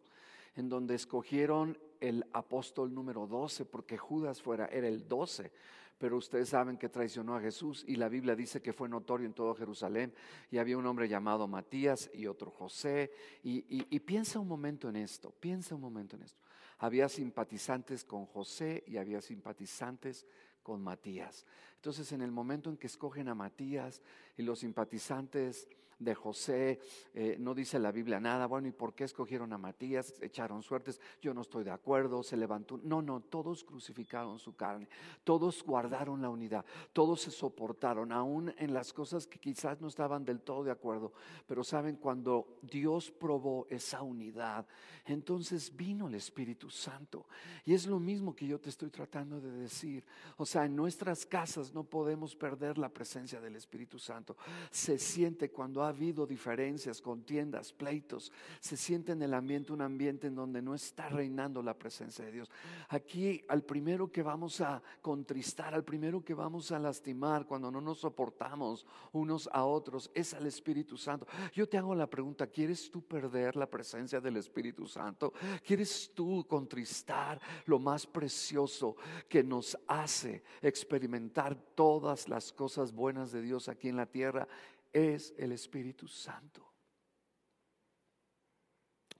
en 0.54 0.68
donde 0.68 0.94
escogieron 0.94 1.76
el 1.98 2.24
apóstol 2.32 2.94
número 2.94 3.26
12, 3.26 3.64
porque 3.64 3.98
Judas 3.98 4.40
fuera, 4.40 4.66
era 4.66 4.86
el 4.86 5.08
12 5.08 5.50
pero 5.98 6.16
ustedes 6.16 6.48
saben 6.48 6.78
que 6.78 6.88
traicionó 6.88 7.36
a 7.36 7.40
Jesús 7.40 7.84
y 7.86 7.94
la 7.94 8.08
Biblia 8.08 8.34
dice 8.34 8.60
que 8.60 8.72
fue 8.72 8.88
notorio 8.88 9.24
en 9.24 9.34
todo 9.34 9.54
Jerusalén 9.54 10.12
y 10.50 10.58
había 10.58 10.76
un 10.76 10.84
hombre 10.86 11.08
llamado 11.08 11.46
Matías 11.46 12.10
y 12.12 12.26
otro 12.26 12.50
José. 12.50 13.12
Y, 13.44 14.00
piensa 14.00 14.40
un 14.40 14.48
momento 14.48 14.88
en 14.88 14.96
esto, 14.96 15.32
piensa 15.38 15.76
un 15.76 15.80
momento 15.80 16.16
en 16.16 16.24
esto. 16.24 16.40
Había 16.78 17.08
simpatizantes 17.08 18.04
con 18.04 18.26
José 18.26 18.82
y 18.88 18.96
había 18.96 19.20
simpatizantes 19.20 20.26
con 20.62 20.82
Matías. 20.82 21.46
Entonces 21.76 22.12
en 22.12 22.22
el 22.22 22.30
momento 22.30 22.70
en 22.70 22.76
que 22.76 22.86
escogen 22.86 23.28
a 23.28 23.34
Matías 23.34 24.00
y 24.36 24.42
los 24.42 24.60
simpatizantes 24.60 25.68
de 26.04 26.14
José, 26.14 26.80
eh, 27.14 27.36
no 27.38 27.54
dice 27.54 27.78
la 27.78 27.92
Biblia 27.92 28.20
nada, 28.20 28.46
bueno, 28.46 28.68
¿y 28.68 28.72
por 28.72 28.94
qué 28.94 29.04
escogieron 29.04 29.52
a 29.52 29.58
Matías? 29.58 30.14
Echaron 30.20 30.62
suertes, 30.62 31.00
yo 31.20 31.34
no 31.34 31.42
estoy 31.42 31.64
de 31.64 31.70
acuerdo, 31.70 32.22
se 32.22 32.36
levantó. 32.36 32.78
No, 32.82 33.02
no, 33.02 33.20
todos 33.20 33.64
crucificaron 33.64 34.38
su 34.38 34.54
carne, 34.54 34.88
todos 35.24 35.62
guardaron 35.62 36.22
la 36.22 36.30
unidad, 36.30 36.64
todos 36.92 37.22
se 37.22 37.30
soportaron, 37.30 38.12
aún 38.12 38.52
en 38.58 38.72
las 38.72 38.92
cosas 38.92 39.26
que 39.26 39.38
quizás 39.38 39.80
no 39.80 39.88
estaban 39.88 40.24
del 40.24 40.40
todo 40.40 40.64
de 40.64 40.70
acuerdo, 40.70 41.12
pero 41.46 41.64
saben, 41.64 41.96
cuando 41.96 42.58
Dios 42.62 43.10
probó 43.10 43.66
esa 43.70 44.02
unidad, 44.02 44.66
entonces 45.04 45.74
vino 45.74 46.08
el 46.08 46.14
Espíritu 46.14 46.70
Santo. 46.70 47.26
Y 47.64 47.74
es 47.74 47.86
lo 47.86 47.98
mismo 47.98 48.34
que 48.34 48.46
yo 48.46 48.60
te 48.60 48.70
estoy 48.70 48.90
tratando 48.90 49.40
de 49.40 49.50
decir. 49.50 50.04
O 50.36 50.46
sea, 50.46 50.64
en 50.64 50.76
nuestras 50.76 51.26
casas 51.26 51.72
no 51.74 51.84
podemos 51.84 52.36
perder 52.36 52.78
la 52.78 52.88
presencia 52.88 53.40
del 53.40 53.56
Espíritu 53.56 53.98
Santo. 53.98 54.36
Se 54.70 54.98
siente 54.98 55.50
cuando 55.50 55.82
ha 55.82 55.91
habido 55.92 56.26
diferencias, 56.26 57.00
contiendas, 57.00 57.72
pleitos, 57.72 58.32
se 58.60 58.76
siente 58.76 59.12
en 59.12 59.22
el 59.22 59.34
ambiente 59.34 59.72
un 59.72 59.82
ambiente 59.82 60.26
en 60.26 60.34
donde 60.34 60.60
no 60.60 60.74
está 60.74 61.08
reinando 61.08 61.62
la 61.62 61.78
presencia 61.78 62.24
de 62.24 62.32
Dios. 62.32 62.50
Aquí 62.88 63.42
al 63.48 63.62
primero 63.62 64.10
que 64.10 64.22
vamos 64.22 64.60
a 64.60 64.82
contristar, 65.00 65.74
al 65.74 65.84
primero 65.84 66.24
que 66.24 66.34
vamos 66.34 66.72
a 66.72 66.78
lastimar 66.78 67.46
cuando 67.46 67.70
no 67.70 67.80
nos 67.80 67.98
soportamos 67.98 68.86
unos 69.12 69.48
a 69.52 69.64
otros, 69.64 70.10
es 70.14 70.34
al 70.34 70.46
Espíritu 70.46 70.96
Santo. 70.96 71.26
Yo 71.54 71.68
te 71.68 71.78
hago 71.78 71.94
la 71.94 72.08
pregunta, 72.08 72.46
¿quieres 72.46 72.90
tú 72.90 73.02
perder 73.02 73.56
la 73.56 73.70
presencia 73.70 74.20
del 74.20 74.36
Espíritu 74.36 74.86
Santo? 74.86 75.32
¿Quieres 75.64 76.12
tú 76.14 76.44
contristar 76.48 77.40
lo 77.66 77.78
más 77.78 78.06
precioso 78.06 78.96
que 79.28 79.42
nos 79.42 79.78
hace 79.86 80.42
experimentar 80.60 81.54
todas 81.74 82.28
las 82.28 82.52
cosas 82.52 82.92
buenas 82.92 83.32
de 83.32 83.42
Dios 83.42 83.68
aquí 83.68 83.88
en 83.88 83.96
la 83.96 84.06
tierra? 84.06 84.48
Es 84.92 85.34
el 85.38 85.52
Espíritu 85.52 86.06
Santo. 86.06 86.72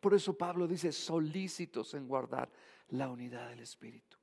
Por 0.00 0.14
eso 0.14 0.36
Pablo 0.36 0.66
dice, 0.66 0.90
solícitos 0.90 1.94
en 1.94 2.08
guardar 2.08 2.50
la 2.88 3.08
unidad 3.08 3.48
del 3.48 3.60
Espíritu. 3.60 4.18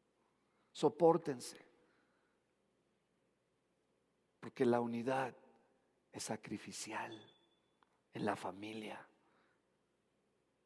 Sopórtense. 0.71 1.65
Porque 4.39 4.65
la 4.65 4.81
unidad 4.81 5.35
es 6.11 6.23
sacrificial 6.23 7.17
en 8.13 8.25
la 8.25 8.35
familia, 8.35 9.07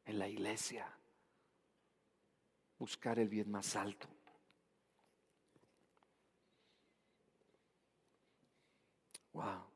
en 0.04 0.18
la 0.18 0.28
iglesia. 0.28 0.92
Buscar 2.78 3.18
el 3.18 3.28
bien 3.28 3.50
más 3.50 3.76
alto. 3.76 4.08
Wow. 9.32 9.73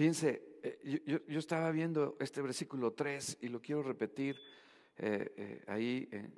Fíjense, 0.00 0.60
eh, 0.62 1.02
yo, 1.04 1.38
estaba 1.38 1.70
viendo 1.70 2.16
este 2.18 2.40
versículo 2.40 2.94
3 2.94 3.36
y 3.42 3.48
lo 3.48 3.60
quiero 3.60 3.82
repetir 3.82 4.40
eh, 4.96 5.34
eh, 5.36 5.64
ahí 5.66 6.08
en 6.10 6.32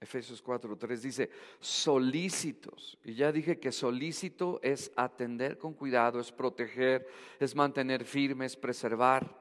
Efesios 0.00 0.42
4, 0.42 0.76
3 0.76 1.00
dice, 1.00 1.30
solícitos. 1.60 2.98
Y 3.04 3.14
ya 3.14 3.30
dije 3.30 3.60
que 3.60 3.70
solícito 3.70 4.58
es 4.64 4.90
atender 4.96 5.58
con 5.58 5.74
cuidado, 5.74 6.18
es 6.18 6.32
proteger, 6.32 7.06
es 7.38 7.54
mantener 7.54 8.04
firme, 8.04 8.46
es 8.46 8.56
preservar. 8.56 9.32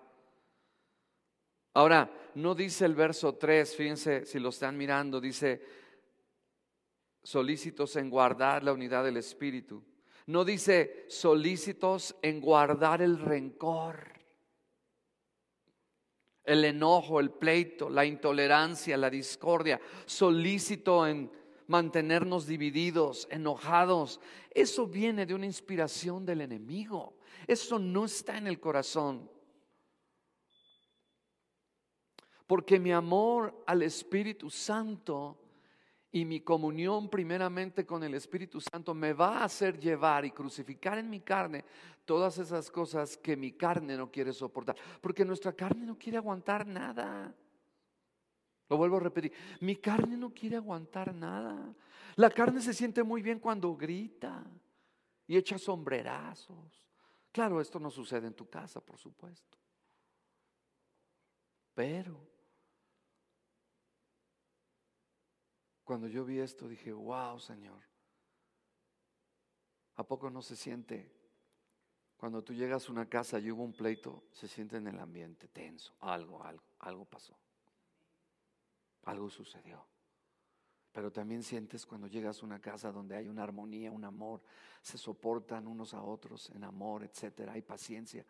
Ahora, 1.73 2.13
no 2.35 2.53
dice 2.53 2.85
el 2.85 2.93
verso 2.93 3.33
3, 3.33 3.75
fíjense 3.75 4.25
si 4.27 4.37
lo 4.37 4.49
están 4.49 4.77
mirando, 4.77 5.19
dice 5.19 5.63
solícitos 7.23 7.95
en 7.95 8.11
guardar 8.11 8.63
la 8.63 8.71
unidad 8.71 9.03
del 9.03 9.17
Espíritu. 9.17 9.83
No 10.29 10.45
dice 10.45 11.05
solícitos 11.07 12.15
en 12.21 12.39
guardar 12.39 13.01
el 13.01 13.17
rencor, 13.17 14.13
el 16.43 16.65
enojo, 16.65 17.19
el 17.19 17.31
pleito, 17.31 17.89
la 17.89 18.05
intolerancia, 18.05 18.95
la 18.95 19.09
discordia. 19.09 19.81
Solícito 20.05 21.07
en 21.07 21.31
mantenernos 21.65 22.45
divididos, 22.45 23.27
enojados. 23.31 24.19
Eso 24.51 24.85
viene 24.85 25.25
de 25.25 25.33
una 25.33 25.47
inspiración 25.47 26.27
del 26.27 26.41
enemigo. 26.41 27.17
Eso 27.47 27.79
no 27.79 28.05
está 28.05 28.37
en 28.37 28.45
el 28.45 28.59
corazón. 28.59 29.31
Porque 32.45 32.79
mi 32.79 32.91
amor 32.91 33.63
al 33.65 33.81
Espíritu 33.81 34.51
Santo 34.51 35.48
y 36.11 36.25
mi 36.25 36.41
comunión 36.41 37.09
primeramente 37.09 37.85
con 37.85 38.03
el 38.03 38.15
Espíritu 38.15 38.59
Santo 38.59 38.93
me 38.93 39.13
va 39.13 39.39
a 39.39 39.43
hacer 39.43 39.79
llevar 39.79 40.25
y 40.25 40.31
crucificar 40.31 40.97
en 40.97 41.09
mi 41.09 41.19
carne 41.19 41.63
todas 42.05 42.39
esas 42.39 42.71
cosas 42.71 43.15
que 43.17 43.37
mi 43.37 43.51
carne 43.51 43.95
no 43.95 44.11
quiere 44.11 44.33
soportar. 44.33 44.75
Porque 45.01 45.23
nuestra 45.23 45.53
carne 45.53 45.85
no 45.85 45.97
quiere 45.97 46.17
aguantar 46.17 46.65
nada. 46.65 47.33
Lo 48.67 48.77
vuelvo 48.77 48.97
a 48.97 49.01
repetir, 49.01 49.33
mi 49.61 49.75
carne 49.75 50.17
no 50.17 50.33
quiere 50.33 50.55
aguantar 50.55 51.13
nada. 51.13 51.73
La 52.15 52.29
carne 52.29 52.61
se 52.61 52.73
siente 52.73 53.03
muy 53.03 53.21
bien 53.21 53.39
cuando 53.39 53.75
grita 53.75 54.43
y 55.27 55.37
echa 55.37 55.57
sombrerazos. 55.57 56.87
Claro, 57.31 57.61
esto 57.61 57.79
no 57.79 57.91
sucede 57.91 58.27
en 58.27 58.33
tu 58.33 58.49
casa, 58.49 58.81
por 58.81 58.97
supuesto. 58.97 59.57
Pero 61.73 62.28
Cuando 65.89 66.07
yo 66.07 66.23
vi 66.23 66.37
esto 66.37 66.67
dije, 66.67 66.93
wow, 66.93 67.39
Señor, 67.39 67.81
¿a 69.95 70.03
poco 70.03 70.29
no 70.29 70.43
se 70.43 70.55
siente? 70.55 71.11
Cuando 72.15 72.43
tú 72.43 72.53
llegas 72.53 72.87
a 72.87 72.91
una 72.91 73.09
casa 73.09 73.39
y 73.39 73.49
hubo 73.49 73.63
un 73.63 73.73
pleito, 73.73 74.25
se 74.31 74.47
siente 74.47 74.77
en 74.77 74.85
el 74.85 74.99
ambiente 74.99 75.47
tenso, 75.47 75.95
algo, 76.01 76.43
algo, 76.43 76.61
algo 76.81 77.05
pasó, 77.05 77.35
algo 79.05 79.31
sucedió. 79.31 79.83
Pero 80.91 81.11
también 81.11 81.41
sientes 81.41 81.87
cuando 81.87 82.05
llegas 82.05 82.43
a 82.43 82.45
una 82.45 82.61
casa 82.61 82.91
donde 82.91 83.15
hay 83.15 83.27
una 83.27 83.41
armonía, 83.41 83.91
un 83.91 84.03
amor, 84.03 84.43
se 84.83 84.99
soportan 84.99 85.65
unos 85.65 85.95
a 85.95 86.03
otros 86.03 86.51
en 86.51 86.65
amor, 86.65 87.03
etcétera, 87.03 87.53
hay 87.53 87.63
paciencia, 87.63 88.23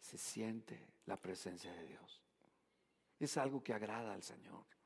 se 0.00 0.18
siente 0.18 0.88
la 1.06 1.16
presencia 1.16 1.72
de 1.72 1.86
Dios. 1.86 2.20
Es 3.20 3.36
algo 3.36 3.62
que 3.62 3.74
agrada 3.74 4.12
al 4.12 4.24
Señor. 4.24 4.79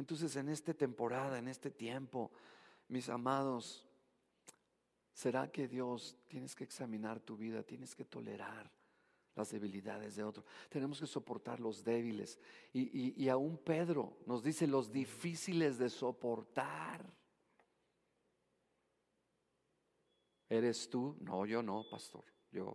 Entonces 0.00 0.34
en 0.36 0.48
esta 0.48 0.72
temporada, 0.72 1.38
en 1.38 1.46
este 1.46 1.70
tiempo, 1.70 2.32
mis 2.88 3.10
amados, 3.10 3.86
¿será 5.12 5.52
que 5.52 5.68
Dios 5.68 6.16
tienes 6.26 6.54
que 6.54 6.64
examinar 6.64 7.20
tu 7.20 7.36
vida, 7.36 7.62
tienes 7.62 7.94
que 7.94 8.06
tolerar 8.06 8.72
las 9.34 9.50
debilidades 9.50 10.16
de 10.16 10.24
otro? 10.24 10.42
Tenemos 10.70 11.00
que 11.00 11.06
soportar 11.06 11.60
los 11.60 11.84
débiles. 11.84 12.38
Y, 12.72 13.22
y 13.22 13.28
aún 13.28 13.58
Pedro 13.58 14.16
nos 14.24 14.42
dice 14.42 14.66
los 14.66 14.90
difíciles 14.90 15.76
de 15.76 15.90
soportar. 15.90 17.04
¿Eres 20.48 20.88
tú? 20.88 21.14
No, 21.20 21.44
yo 21.44 21.62
no, 21.62 21.84
pastor. 21.90 22.24
Yo. 22.50 22.74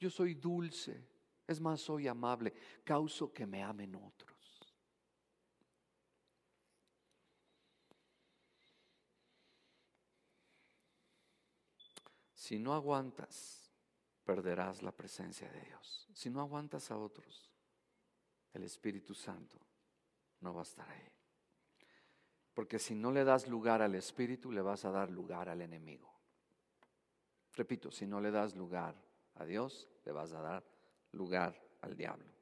Yo 0.00 0.10
soy 0.10 0.34
dulce. 0.34 1.06
Es 1.46 1.60
más, 1.60 1.80
soy 1.80 2.08
amable. 2.08 2.52
Causo 2.82 3.32
que 3.32 3.46
me 3.46 3.62
amen 3.62 3.94
otros. 3.94 4.39
Si 12.50 12.58
no 12.58 12.74
aguantas, 12.74 13.70
perderás 14.24 14.82
la 14.82 14.90
presencia 14.90 15.48
de 15.52 15.60
Dios. 15.60 16.08
Si 16.12 16.30
no 16.30 16.40
aguantas 16.40 16.90
a 16.90 16.98
otros, 16.98 17.48
el 18.52 18.64
Espíritu 18.64 19.14
Santo 19.14 19.56
no 20.40 20.52
va 20.52 20.62
a 20.62 20.64
estar 20.64 20.90
ahí. 20.90 21.12
Porque 22.52 22.80
si 22.80 22.96
no 22.96 23.12
le 23.12 23.22
das 23.22 23.46
lugar 23.46 23.82
al 23.82 23.94
Espíritu, 23.94 24.50
le 24.50 24.62
vas 24.62 24.84
a 24.84 24.90
dar 24.90 25.12
lugar 25.12 25.48
al 25.48 25.62
enemigo. 25.62 26.12
Repito, 27.54 27.92
si 27.92 28.04
no 28.04 28.20
le 28.20 28.32
das 28.32 28.56
lugar 28.56 28.96
a 29.36 29.44
Dios, 29.44 29.88
le 30.04 30.10
vas 30.10 30.32
a 30.32 30.40
dar 30.40 30.64
lugar 31.12 31.54
al 31.82 31.96
diablo. 31.96 32.32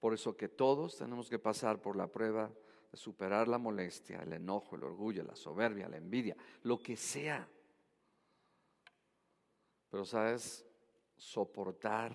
Por 0.00 0.14
eso 0.14 0.34
que 0.38 0.48
todos 0.48 0.96
tenemos 0.96 1.28
que 1.28 1.38
pasar 1.38 1.82
por 1.82 1.96
la 1.96 2.10
prueba 2.10 2.50
de 2.90 2.96
superar 2.96 3.46
la 3.46 3.58
molestia, 3.58 4.22
el 4.22 4.32
enojo, 4.32 4.74
el 4.74 4.84
orgullo, 4.84 5.22
la 5.22 5.36
soberbia, 5.36 5.86
la 5.86 5.98
envidia, 5.98 6.34
lo 6.62 6.82
que 6.82 6.96
sea 6.96 7.46
pero 9.90 10.04
sabes, 10.04 10.64
soportar 11.16 12.14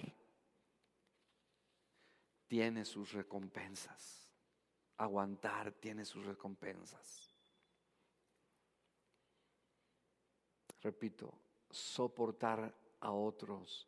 tiene 2.48 2.86
sus 2.86 3.14
recompensas. 3.14 4.30
Aguantar 4.98 5.72
tiene 5.72 6.06
sus 6.06 6.26
recompensas. 6.26 7.34
Repito, 10.82 11.34
soportar 11.70 12.76
a 13.00 13.12
otros 13.12 13.88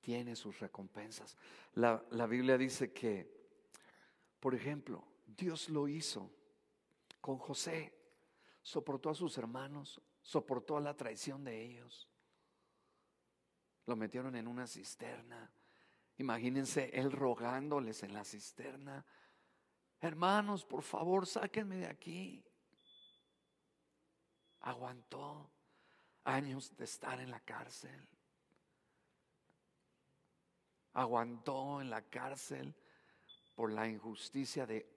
tiene 0.00 0.36
sus 0.36 0.60
recompensas. 0.60 1.36
La, 1.74 2.04
la, 2.10 2.26
Biblia 2.26 2.58
dice 2.58 2.92
que, 2.92 3.48
por 4.38 4.54
ejemplo, 4.54 5.04
Dios 5.26 5.68
lo 5.68 5.88
hizo 5.88 6.30
con 7.20 7.38
José. 7.38 7.92
Soportó 8.62 9.10
a 9.10 9.14
sus 9.14 9.38
hermanos, 9.38 10.00
soportó 10.22 10.78
la 10.78 10.94
traición 10.94 11.42
de 11.42 11.64
ellos. 11.64 12.08
Lo 13.86 13.96
metieron 13.96 14.34
en 14.36 14.48
una 14.48 14.66
cisterna. 14.66 15.50
Imagínense 16.18 16.90
él 16.92 17.12
rogándoles 17.12 18.02
en 18.02 18.12
la 18.12 18.24
cisterna. 18.24 19.04
Hermanos, 20.00 20.64
por 20.64 20.82
favor, 20.82 21.26
sáquenme 21.26 21.76
de 21.76 21.86
aquí. 21.86 22.44
Aguantó 24.60 25.50
años 26.24 26.76
de 26.76 26.84
estar 26.84 27.20
en 27.20 27.30
la 27.30 27.40
cárcel. 27.40 28.08
Aguantó 30.92 31.80
en 31.80 31.90
la 31.90 32.02
cárcel 32.02 32.74
por 33.54 33.72
la 33.72 33.86
injusticia 33.88 34.66
de 34.66 34.90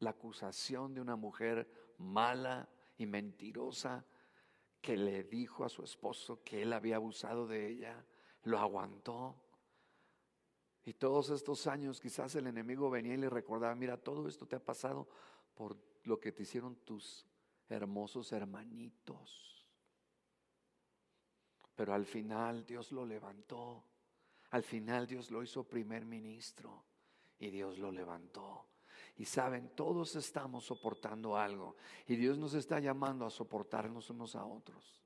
la 0.00 0.10
acusación 0.10 0.94
de 0.94 1.00
una 1.00 1.14
mujer 1.14 1.94
mala 1.98 2.68
y 2.96 3.06
mentirosa 3.06 4.04
que 4.80 4.96
le 4.96 5.22
dijo 5.24 5.64
a 5.64 5.68
su 5.68 5.84
esposo 5.84 6.42
que 6.42 6.62
él 6.62 6.72
había 6.72 6.96
abusado 6.96 7.46
de 7.46 7.68
ella 7.68 8.04
lo 8.44 8.58
aguantó. 8.58 9.36
Y 10.84 10.94
todos 10.94 11.30
estos 11.30 11.66
años 11.66 12.00
quizás 12.00 12.34
el 12.34 12.46
enemigo 12.46 12.90
venía 12.90 13.14
y 13.14 13.18
le 13.18 13.30
recordaba, 13.30 13.74
mira, 13.74 13.96
todo 13.96 14.26
esto 14.26 14.46
te 14.46 14.56
ha 14.56 14.64
pasado 14.64 15.08
por 15.54 15.76
lo 16.04 16.18
que 16.18 16.32
te 16.32 16.42
hicieron 16.42 16.76
tus 16.76 17.24
hermosos 17.68 18.32
hermanitos. 18.32 19.66
Pero 21.76 21.94
al 21.94 22.04
final 22.04 22.66
Dios 22.66 22.90
lo 22.90 23.06
levantó. 23.06 23.84
Al 24.50 24.64
final 24.64 25.06
Dios 25.06 25.30
lo 25.30 25.42
hizo 25.42 25.64
primer 25.64 26.04
ministro 26.04 26.84
y 27.38 27.50
Dios 27.50 27.78
lo 27.78 27.92
levantó. 27.92 28.66
Y 29.16 29.24
saben, 29.24 29.74
todos 29.76 30.16
estamos 30.16 30.64
soportando 30.64 31.36
algo 31.36 31.76
y 32.06 32.16
Dios 32.16 32.38
nos 32.38 32.54
está 32.54 32.80
llamando 32.80 33.24
a 33.24 33.30
soportarnos 33.30 34.10
unos 34.10 34.34
a 34.34 34.44
otros. 34.44 35.00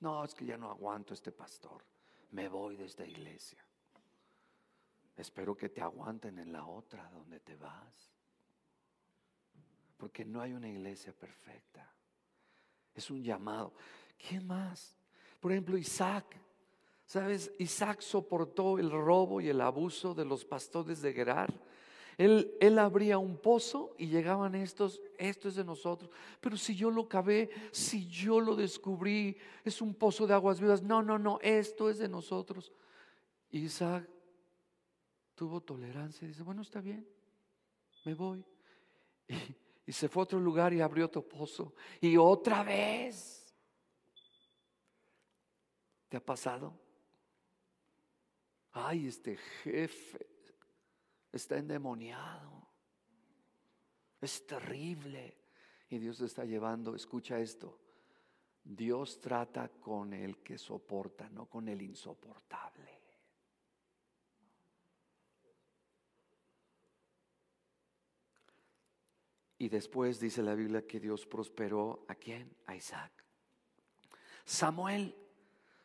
No, 0.00 0.24
es 0.24 0.34
que 0.34 0.44
ya 0.44 0.58
no 0.58 0.70
aguanto 0.70 1.14
este 1.14 1.32
pastor 1.32 1.82
me 2.30 2.48
voy 2.48 2.76
de 2.76 2.84
esta 2.84 3.06
iglesia. 3.06 3.64
Espero 5.16 5.56
que 5.56 5.68
te 5.68 5.80
aguanten 5.80 6.38
en 6.38 6.52
la 6.52 6.64
otra 6.66 7.10
donde 7.10 7.40
te 7.40 7.56
vas. 7.56 8.10
Porque 9.96 10.24
no 10.24 10.40
hay 10.40 10.52
una 10.52 10.68
iglesia 10.68 11.12
perfecta. 11.12 11.92
Es 12.94 13.10
un 13.10 13.22
llamado. 13.22 13.74
¿Quién 14.16 14.46
más? 14.46 14.96
Por 15.38 15.52
ejemplo, 15.52 15.76
Isaac. 15.76 16.36
¿Sabes? 17.04 17.52
Isaac 17.58 18.00
soportó 18.00 18.78
el 18.78 18.90
robo 18.90 19.40
y 19.40 19.48
el 19.48 19.60
abuso 19.60 20.14
de 20.14 20.24
los 20.24 20.44
pastores 20.44 21.02
de 21.02 21.12
Gerar. 21.12 21.52
Él, 22.20 22.78
abría 22.78 23.16
un 23.16 23.38
pozo 23.38 23.94
y 23.96 24.08
llegaban 24.08 24.54
estos, 24.54 25.00
esto 25.16 25.48
es 25.48 25.54
de 25.54 25.64
nosotros. 25.64 26.10
Pero 26.38 26.54
si 26.58 26.76
yo 26.76 26.90
lo 26.90 27.08
cavé, 27.08 27.48
si 27.72 28.06
yo 28.08 28.40
lo 28.40 28.54
descubrí, 28.54 29.38
es 29.64 29.80
un 29.80 29.94
pozo 29.94 30.26
de 30.26 30.34
aguas 30.34 30.60
vivas. 30.60 30.82
No, 30.82 31.02
no, 31.02 31.18
no, 31.18 31.38
esto 31.40 31.88
es 31.88 31.96
de 31.96 32.10
nosotros. 32.10 32.72
Isaac 33.50 34.06
tuvo 35.34 35.62
tolerancia 35.62 36.26
y 36.26 36.28
dice, 36.28 36.42
bueno, 36.42 36.60
está 36.60 36.82
bien, 36.82 37.08
me 38.04 38.12
voy. 38.12 38.44
Y, 39.26 39.34
y 39.86 39.92
se 39.92 40.06
fue 40.06 40.20
a 40.20 40.24
otro 40.24 40.38
lugar 40.38 40.74
y 40.74 40.82
abrió 40.82 41.06
otro 41.06 41.26
pozo. 41.26 41.72
Y 42.02 42.18
otra 42.18 42.62
vez. 42.62 43.56
¿Te 46.10 46.18
ha 46.18 46.20
pasado? 46.22 46.78
Ay, 48.72 49.06
este 49.06 49.38
jefe 49.38 50.39
está 51.32 51.56
endemoniado. 51.56 52.68
Es 54.20 54.46
terrible. 54.46 55.36
Y 55.88 55.98
Dios 55.98 56.20
está 56.20 56.44
llevando, 56.44 56.94
escucha 56.94 57.38
esto. 57.38 57.78
Dios 58.62 59.20
trata 59.20 59.68
con 59.68 60.12
el 60.12 60.38
que 60.38 60.58
soporta, 60.58 61.28
no 61.30 61.46
con 61.46 61.68
el 61.68 61.82
insoportable. 61.82 63.00
Y 69.58 69.68
después 69.68 70.18
dice 70.18 70.42
la 70.42 70.54
Biblia 70.54 70.86
que 70.86 71.00
Dios 71.00 71.26
prosperó 71.26 72.06
a 72.08 72.14
quién? 72.14 72.56
A 72.66 72.74
Isaac. 72.74 73.12
Samuel 74.44 75.14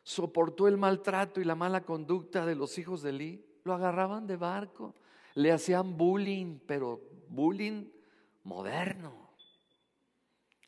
soportó 0.02 0.66
el 0.66 0.78
maltrato 0.78 1.40
y 1.42 1.44
la 1.44 1.54
mala 1.54 1.84
conducta 1.84 2.46
de 2.46 2.54
los 2.54 2.78
hijos 2.78 3.02
de 3.02 3.10
Eli. 3.10 3.46
Lo 3.64 3.74
agarraban 3.74 4.26
de 4.26 4.36
barco, 4.36 4.94
le 5.36 5.52
hacían 5.52 5.96
bullying, 5.96 6.58
pero 6.66 7.00
bullying 7.28 7.86
moderno, 8.44 9.34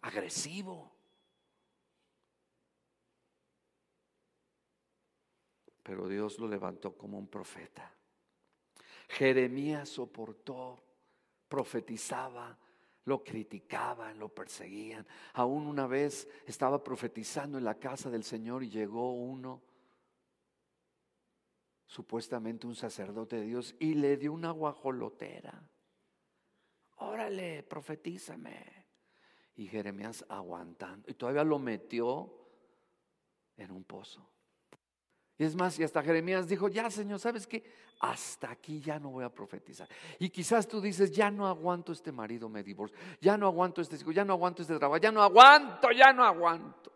agresivo. 0.03 0.93
Pero 5.83 6.07
Dios 6.07 6.39
lo 6.39 6.47
levantó 6.47 6.99
como 6.99 7.19
un 7.19 7.29
profeta. 7.29 7.95
Jeremías 9.09 9.89
soportó, 9.89 10.85
profetizaba, 11.49 12.59
lo 13.07 13.25
criticaban, 13.25 14.19
lo 14.19 14.29
perseguían. 14.29 15.07
Aún 15.33 15.67
una 15.67 15.87
vez 15.87 16.29
estaba 16.47 16.85
profetizando 16.85 17.57
en 17.57 17.65
la 17.65 17.79
casa 17.79 18.11
del 18.11 18.23
Señor 18.23 18.63
y 18.63 18.69
llegó 18.69 19.15
uno 19.15 19.63
supuestamente 21.89 22.67
un 22.67 22.77
sacerdote 22.77 23.37
de 23.37 23.47
Dios, 23.47 23.75
y 23.81 23.95
le 23.95 24.17
dio 24.17 24.33
una 24.33 24.51
guajolotera. 24.53 25.69
Órale, 26.99 27.63
profetízame. 27.63 28.87
Y 29.57 29.67
Jeremías 29.67 30.25
aguantando. 30.29 31.11
Y 31.11 31.15
todavía 31.15 31.43
lo 31.43 31.59
metió 31.59 32.33
en 33.57 33.73
un 33.73 33.83
pozo. 33.85 34.25
Y 35.39 35.45
es 35.45 35.57
más, 35.57 35.79
y 35.79 35.85
hasta 35.85 36.03
Jeremías 36.03 36.47
dijo, 36.47 36.69
ya 36.69 36.91
Señor, 36.91 37.21
¿sabes 37.21 37.47
qué? 37.47 37.65
Hasta 38.01 38.51
aquí 38.51 38.81
ya 38.81 38.99
no 38.99 39.11
voy 39.11 39.25
a 39.25 39.33
profetizar. 39.33 39.89
Y 40.19 40.29
quizás 40.29 40.69
tú 40.69 40.81
dices, 40.81 41.11
ya 41.11 41.31
no 41.31 41.47
aguanto 41.49 41.93
este 41.93 42.13
marido, 42.13 42.49
me 42.49 42.63
divorcio. 42.63 42.97
Ya 43.21 43.37
no 43.39 43.47
aguanto 43.47 43.81
este 43.81 43.97
hijo, 43.97 44.13
ya 44.13 44.25
no 44.25 44.35
aguanto 44.35 44.63
este 44.63 44.77
trabajo, 44.77 45.01
ya 45.01 45.11
no 45.11 45.23
aguanto, 45.23 45.91
ya 45.93 46.13
no 46.13 46.23
aguanto. 46.25 46.93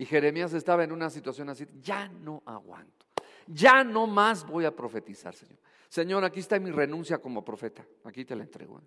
Y 0.00 0.06
Jeremías 0.06 0.54
estaba 0.54 0.82
en 0.82 0.92
una 0.92 1.10
situación 1.10 1.50
así, 1.50 1.66
ya 1.82 2.08
no 2.08 2.42
aguanto, 2.46 3.04
ya 3.46 3.84
no 3.84 4.06
más 4.06 4.46
voy 4.46 4.64
a 4.64 4.74
profetizar, 4.74 5.34
Señor. 5.34 5.58
Señor, 5.90 6.24
aquí 6.24 6.40
está 6.40 6.58
mi 6.58 6.70
renuncia 6.70 7.18
como 7.18 7.44
profeta, 7.44 7.84
aquí 8.04 8.24
te 8.24 8.34
la 8.34 8.44
entrego. 8.44 8.78
¿eh? 8.78 8.82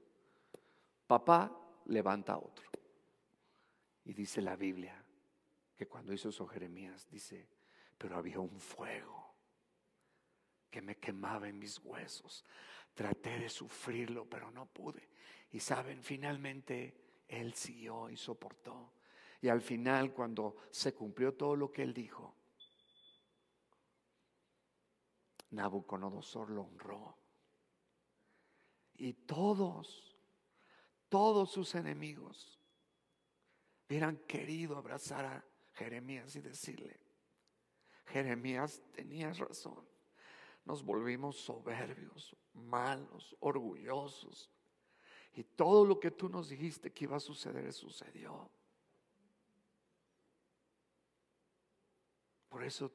Papá 1.05 1.55
levanta 1.86 2.34
a 2.34 2.39
otro. 2.39 2.68
Y 4.05 4.14
dice 4.14 4.41
la 4.41 4.55
Biblia 4.55 5.05
que 5.78 5.86
cuando 5.86 6.14
hizo 6.14 6.30
eso 6.30 6.47
Jeremías, 6.47 7.07
dice, 7.11 7.47
pero 7.95 8.18
había 8.18 8.39
un 8.39 8.59
fuego 8.59 9.36
que 10.72 10.82
me 10.82 10.97
quemaba 10.97 11.47
en 11.47 11.59
mis 11.59 11.78
huesos. 11.78 12.43
Traté 12.95 13.38
de 13.38 13.49
sufrirlo, 13.49 14.28
pero 14.28 14.49
no 14.49 14.66
pude. 14.66 15.09
Y 15.51 15.59
saben, 15.59 16.01
finalmente 16.01 16.95
él 17.28 17.53
siguió 17.53 18.09
y 18.09 18.18
soportó. 18.18 18.93
Y 19.43 19.49
al 19.49 19.59
final, 19.59 20.13
cuando 20.13 20.55
se 20.71 20.93
cumplió 20.93 21.33
todo 21.33 21.57
lo 21.57 21.69
que 21.69 21.83
él 21.83 21.93
dijo, 21.93 22.33
Nabucodonosor 25.49 26.49
lo 26.49 26.61
honró. 26.61 27.17
Y 28.93 29.11
todos, 29.11 30.17
todos 31.09 31.51
sus 31.51 31.75
enemigos 31.75 32.57
hubieran 33.85 34.15
querido 34.15 34.77
abrazar 34.77 35.25
a 35.25 35.45
Jeremías 35.73 36.33
y 36.37 36.39
decirle, 36.39 37.01
Jeremías, 38.05 38.81
tenías 38.93 39.39
razón. 39.39 39.85
Nos 40.63 40.81
volvimos 40.85 41.35
soberbios, 41.35 42.33
malos, 42.53 43.35
orgullosos. 43.41 44.49
Y 45.33 45.43
todo 45.43 45.83
lo 45.83 45.99
que 45.99 46.11
tú 46.11 46.29
nos 46.29 46.47
dijiste 46.47 46.93
que 46.93 47.03
iba 47.03 47.17
a 47.17 47.19
suceder 47.19 47.73
sucedió. 47.73 48.49
Por 52.53 52.63
eso, 52.63 52.91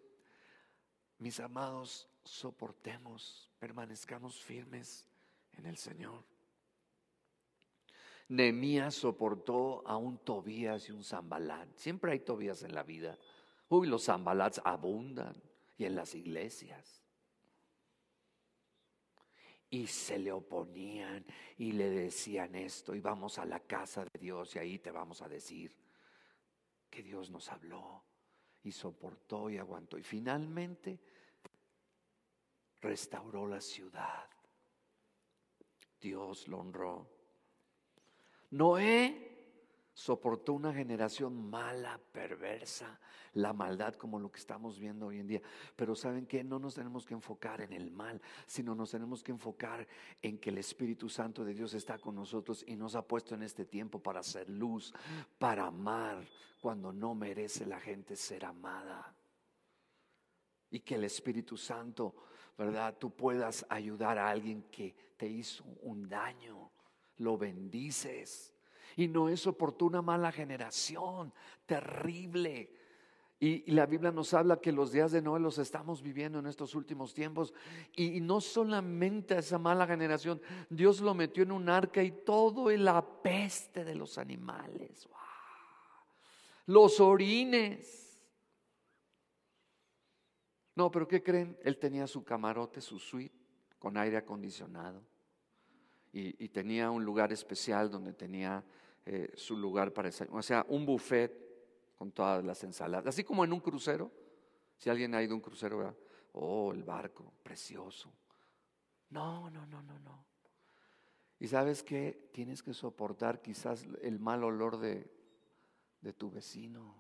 mis 1.19 1.41
amados, 1.41 2.09
soportemos, 2.23 3.51
permanezcamos 3.59 4.41
firmes 4.41 5.05
en 5.55 5.67
el 5.67 5.77
Señor. 5.77 6.25
Nehemías 8.29 8.95
soportó 8.95 9.83
a 9.85 9.97
un 9.97 10.19
Tobías 10.19 10.89
y 10.89 10.93
un 10.93 11.03
Zambalat. 11.03 11.75
Siempre 11.75 12.13
hay 12.13 12.21
Tobías 12.21 12.63
en 12.63 12.73
la 12.73 12.85
vida. 12.85 13.19
Uy, 13.69 13.89
los 13.89 14.05
Zambalats 14.05 14.61
abundan 14.65 15.35
y 15.77 15.87
en 15.87 15.97
las 15.97 16.15
iglesias. 16.15 17.03
Y 19.71 19.89
se 19.89 20.21
le 20.21 20.31
oponían 20.31 21.27
y 21.57 21.73
le 21.73 21.91
decían 21.91 22.55
esto, 22.55 22.95
y 22.95 23.01
vamos 23.01 23.41
a 23.41 23.45
la 23.45 23.59
casa 23.59 24.05
de 24.05 24.21
Dios 24.21 24.55
y 24.55 24.61
ahí 24.61 24.79
te 24.79 24.93
vamos 24.93 25.21
a 25.21 25.29
decir 25.29 25.75
que 26.89 27.03
Dios 27.03 27.29
nos 27.29 27.49
habló 27.49 28.08
y 28.69 28.73
soportó 28.73 29.49
y 29.49 29.57
aguantó. 29.57 29.97
Y 29.97 30.03
finalmente 30.03 31.01
restauró 32.81 33.47
la 33.47 33.61
ciudad. 33.61 34.29
Dios 36.01 36.47
lo 36.49 36.59
honró. 36.59 37.09
Noé 38.51 39.28
soportó 39.99 40.53
una 40.53 40.73
generación 40.73 41.51
mala, 41.51 42.01
perversa, 42.13 43.01
la 43.35 43.53
maldad 43.53 43.95
como 43.95 44.21
lo 44.21 44.31
que 44.31 44.39
estamos 44.39 44.79
viendo 44.79 45.07
hoy 45.07 45.19
en 45.19 45.27
día. 45.27 45.43
Pero 45.75 45.97
saben 45.97 46.25
que 46.25 46.45
no 46.45 46.61
nos 46.61 46.77
tenemos 46.77 47.05
que 47.05 47.15
enfocar 47.15 47.63
en 47.63 47.73
el 47.73 47.91
mal, 47.91 48.23
sino 48.47 48.77
nos 48.77 48.93
tenemos 48.93 49.25
que 49.25 49.33
enfocar 49.33 49.89
en 50.23 50.39
que 50.39 50.51
el 50.51 50.59
Espíritu 50.59 51.09
Santo 51.09 51.45
de 51.45 51.53
Dios 51.53 51.75
está 51.75 51.99
con 51.99 52.15
nosotros 52.15 52.65
y 52.69 52.77
nos 52.77 52.95
ha 52.95 53.03
puesto 53.03 53.35
en 53.35 53.43
este 53.43 53.65
tiempo 53.65 54.01
para 54.01 54.21
hacer 54.21 54.49
luz, 54.49 54.95
para 55.37 55.67
amar 55.67 56.25
cuando 56.61 56.93
no 56.93 57.17
merece 57.17 57.67
la 57.67 57.81
gente 57.81 58.15
ser 58.15 58.45
amada. 58.45 59.13
Y 60.71 60.79
que 60.79 60.95
el 60.95 61.03
Espíritu 61.03 61.57
Santo, 61.57 62.15
¿verdad? 62.57 62.97
Tú 63.01 63.11
puedas 63.11 63.67
ayudar 63.69 64.17
a 64.17 64.31
alguien 64.31 64.63
que 64.71 64.95
te 65.17 65.27
hizo 65.27 65.65
un 65.83 66.09
daño, 66.09 66.71
lo 67.17 67.37
bendices 67.37 68.55
y 68.99 69.07
no 69.07 69.29
es 69.29 69.47
oportuna 69.47 70.03
mala 70.03 70.33
generación, 70.33 71.33
terrible. 71.67 72.69
Y, 73.39 73.71
la 73.71 73.87
Biblia 73.87 74.11
nos 74.11 74.35
habla 74.35 74.61
que 74.61 74.73
los 74.73 74.91
días 74.91 75.13
de 75.13 75.23
Noé 75.23 75.39
los 75.39 75.59
estamos 75.59 76.03
viviendo 76.03 76.41
en 76.41 76.47
estos 76.47 76.75
últimos 76.75 77.15
tiempos. 77.15 77.55
Y, 77.95 78.21
no 78.21 78.41
solamente 78.41 79.39
esa 79.39 79.57
mala 79.57 79.87
generación, 79.87 80.43
Dios 80.69 81.01
lo 81.01 81.15
metió 81.15 81.45
en 81.45 81.53
un 81.53 81.69
arca 81.69 82.03
y 82.03 82.11
todo 82.11 82.73
el 82.73 82.89
apeste 82.89 83.85
de 83.85 83.95
los 83.95 84.19
animales. 84.19 85.09
Los 86.67 86.99
orines. 86.99 88.21
No, 90.75 90.91
pero 90.91 91.07
¿qué 91.07 91.23
creen? 91.23 91.57
Él 91.63 91.79
tenía 91.79 92.09
su 92.09 92.25
camarote, 92.25 92.81
su 92.81 92.99
suite 92.99 93.39
con 93.79 93.97
aire 93.97 94.17
acondicionado. 94.17 95.05
y 96.11 96.49
tenía 96.49 96.91
un 96.91 97.05
lugar 97.05 97.33
especial 97.33 97.89
donde 97.93 98.13
tenía 98.13 98.65
eh, 99.11 99.33
su 99.37 99.57
lugar 99.57 99.95
para 99.95 100.11
esa, 100.11 100.27
o 100.31 100.43
sea, 100.43 100.67
un 100.69 100.85
buffet 100.85 101.33
con 101.97 102.13
todas 102.13 102.45
las 102.45 102.63
ensaladas, 102.63 103.07
así 103.07 103.25
como 103.25 103.43
en 103.43 103.55
un 103.55 103.61
crucero. 103.61 104.13
Si 104.77 104.91
alguien 104.91 105.15
ha 105.15 105.23
ido 105.23 105.33
a 105.33 105.37
un 105.37 105.41
crucero, 105.41 105.97
oh, 106.33 106.73
el 106.75 106.85
barco, 106.85 107.33
precioso. 107.43 108.13
No, 109.09 109.49
no, 109.49 109.65
no, 109.65 109.81
no, 109.81 109.99
no. 110.01 110.27
Y 111.41 111.49
sabes 111.49 111.83
que 111.83 112.29
tienes 112.35 112.63
que 112.63 112.75
soportar 112.75 113.41
quizás 113.41 113.87
el 114.03 114.19
mal 114.19 114.45
olor 114.45 114.77
de, 114.77 115.11
de 116.03 116.13
tu 116.13 116.31
vecino, 116.31 116.95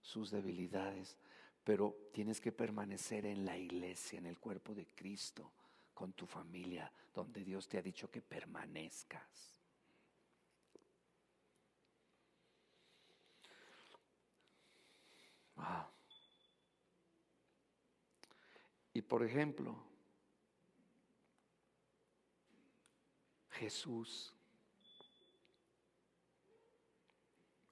sus 0.00 0.30
debilidades, 0.30 1.18
pero 1.64 1.96
tienes 2.12 2.40
que 2.40 2.52
permanecer 2.52 3.26
en 3.26 3.44
la 3.44 3.58
iglesia, 3.58 4.20
en 4.20 4.26
el 4.26 4.38
cuerpo 4.38 4.76
de 4.76 4.86
Cristo, 4.86 5.50
con 5.92 6.12
tu 6.12 6.24
familia, 6.24 6.92
donde 7.12 7.42
Dios 7.42 7.66
te 7.66 7.78
ha 7.78 7.82
dicho 7.82 8.08
que 8.08 8.22
permanezcas. 8.22 9.55
Y 18.96 19.02
por 19.02 19.22
ejemplo, 19.22 19.76
Jesús, 23.50 24.34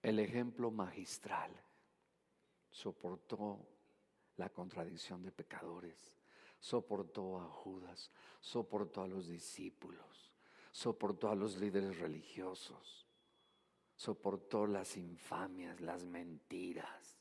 el 0.02 0.18
ejemplo 0.18 0.70
magistral, 0.70 1.50
soportó 2.70 3.66
la 4.36 4.50
contradicción 4.50 5.22
de 5.22 5.32
pecadores, 5.32 6.14
soportó 6.60 7.40
a 7.40 7.48
Judas, 7.48 8.10
soportó 8.40 9.02
a 9.02 9.08
los 9.08 9.26
discípulos, 9.26 10.30
soportó 10.72 11.30
a 11.30 11.34
los 11.34 11.56
líderes 11.56 11.98
religiosos, 12.00 13.06
soportó 13.96 14.66
las 14.66 14.98
infamias, 14.98 15.80
las 15.80 16.04
mentiras, 16.04 17.13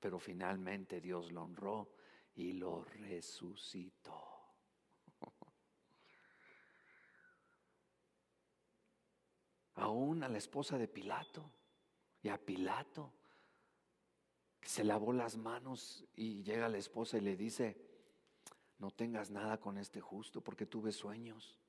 pero 0.00 0.18
finalmente 0.18 1.00
Dios 1.00 1.30
lo 1.30 1.44
honró 1.44 1.92
y 2.34 2.54
lo 2.54 2.82
resucitó. 2.82 4.26
Aún 9.74 10.24
a 10.24 10.28
la 10.28 10.38
esposa 10.38 10.76
de 10.78 10.88
Pilato 10.88 11.52
y 12.22 12.30
a 12.30 12.38
Pilato, 12.38 13.12
que 14.58 14.68
se 14.68 14.82
lavó 14.84 15.12
las 15.12 15.36
manos 15.36 16.06
y 16.14 16.42
llega 16.42 16.68
la 16.68 16.78
esposa 16.78 17.18
y 17.18 17.20
le 17.20 17.36
dice, 17.36 17.76
no 18.78 18.90
tengas 18.90 19.30
nada 19.30 19.60
con 19.60 19.78
este 19.78 20.00
justo 20.00 20.40
porque 20.40 20.66
tuve 20.66 20.90
sueños. 20.92 21.60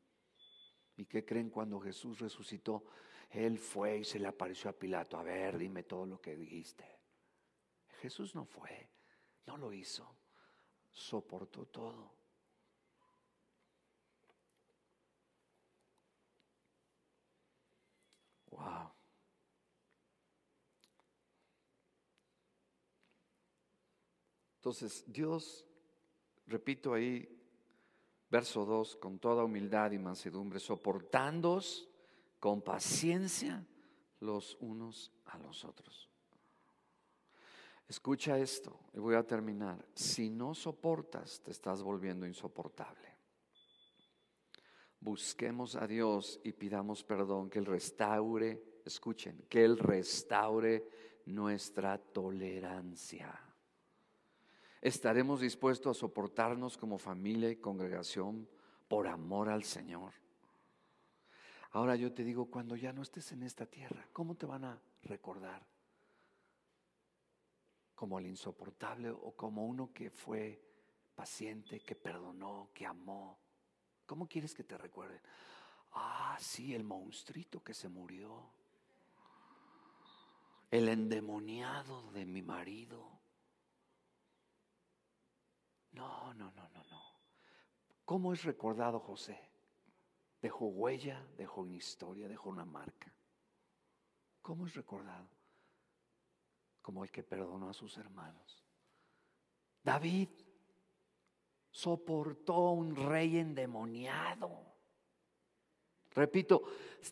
¿Y 0.98 1.06
qué 1.06 1.24
creen 1.26 1.50
cuando 1.50 1.80
Jesús 1.80 2.20
resucitó? 2.20 2.84
Él 3.30 3.58
fue 3.58 4.00
y 4.00 4.04
se 4.04 4.20
le 4.20 4.28
apareció 4.28 4.70
a 4.70 4.74
Pilato, 4.74 5.18
a 5.18 5.24
ver, 5.24 5.58
dime 5.58 5.84
todo 5.84 6.06
lo 6.06 6.22
que 6.22 6.36
dijiste. 6.36 7.01
Jesús 8.02 8.34
no 8.34 8.46
fue, 8.46 8.90
no 9.46 9.58
lo 9.58 9.72
hizo, 9.72 10.18
soportó 10.90 11.68
todo. 11.68 12.12
Wow. 18.50 18.92
Entonces, 24.56 25.04
Dios, 25.06 25.64
repito 26.48 26.96
ahí, 26.96 27.40
verso 28.30 28.66
2, 28.66 28.96
con 28.96 29.20
toda 29.20 29.44
humildad 29.44 29.92
y 29.92 30.00
mansedumbre, 30.00 30.60
soportándoos 30.60 31.88
con 32.40 32.64
paciencia 32.64 33.64
los 34.20 34.58
unos 34.60 35.12
a 35.26 35.38
los 35.38 35.64
otros. 35.66 36.11
Escucha 37.92 38.38
esto 38.38 38.80
y 38.94 39.00
voy 39.00 39.16
a 39.16 39.28
terminar. 39.28 39.86
Si 39.94 40.30
no 40.30 40.56
soportas, 40.56 41.42
te 41.42 41.52
estás 41.52 41.84
volviendo 41.84 42.26
insoportable. 42.26 43.10
Busquemos 45.02 45.76
a 45.76 45.86
Dios 45.86 46.40
y 46.42 46.54
pidamos 46.54 47.04
perdón, 47.04 47.50
que 47.50 47.60
Él 47.60 47.66
restaure, 47.66 48.80
escuchen, 48.86 49.46
que 49.50 49.66
Él 49.66 49.78
restaure 49.78 50.88
nuestra 51.26 51.98
tolerancia 51.98 53.38
estaremos 54.82 55.42
dispuestos 55.42 55.98
a 55.98 56.00
soportarnos 56.00 56.78
como 56.78 56.98
familia 56.98 57.52
y 57.52 57.58
congregación 57.58 58.50
por 58.88 59.08
amor 59.08 59.50
al 59.50 59.64
Señor. 59.64 60.14
Ahora 61.72 61.96
yo 61.96 62.12
te 62.12 62.24
digo, 62.24 62.48
cuando 62.48 62.76
ya 62.76 62.92
no 62.92 63.02
estés 63.02 63.32
en 63.32 63.44
esta 63.44 63.66
tierra, 63.66 64.08
¿cómo 64.12 64.36
te 64.36 64.46
van 64.46 64.66
a 64.66 64.82
recordar? 65.04 65.71
¿Como 68.02 68.18
el 68.18 68.26
insoportable 68.26 69.12
o 69.12 69.36
como 69.36 69.64
uno 69.64 69.94
que 69.94 70.10
fue 70.10 70.60
paciente, 71.14 71.82
que 71.82 71.96
perdonó, 71.96 72.72
que 72.74 72.84
amó? 72.84 73.38
¿Cómo 74.08 74.28
quieres 74.28 74.56
que 74.56 74.64
te 74.64 74.76
recuerden? 74.76 75.22
Ah, 75.92 76.36
sí, 76.40 76.74
el 76.74 76.84
monstruito 76.84 77.64
que 77.64 77.76
se 77.76 77.90
murió. 77.90 78.50
El 80.72 80.90
endemoniado 80.90 82.12
de 82.12 82.26
mi 82.26 82.42
marido. 82.42 83.20
No, 85.92 86.34
no, 86.34 86.50
no, 86.54 86.70
no, 86.70 86.84
no. 86.86 87.04
¿Cómo 88.04 88.34
es 88.34 88.44
recordado 88.44 89.00
José? 89.00 89.40
Dejó 90.42 90.66
huella, 90.70 91.24
dejó 91.38 91.62
una 91.62 91.76
historia, 91.76 92.28
dejó 92.28 92.50
una 92.50 92.66
marca. 92.66 93.14
¿Cómo 94.42 94.66
es 94.66 94.74
recordado? 94.74 95.41
Como 96.82 97.04
el 97.04 97.12
que 97.12 97.24
perdonó 97.24 97.70
a 97.70 97.74
sus 97.74 97.98
hermanos. 97.98 98.64
David 99.84 100.30
soportó 101.70 102.72
un 102.72 102.96
rey 102.96 103.38
endemoniado. 103.38 104.72
Repito, 106.12 106.64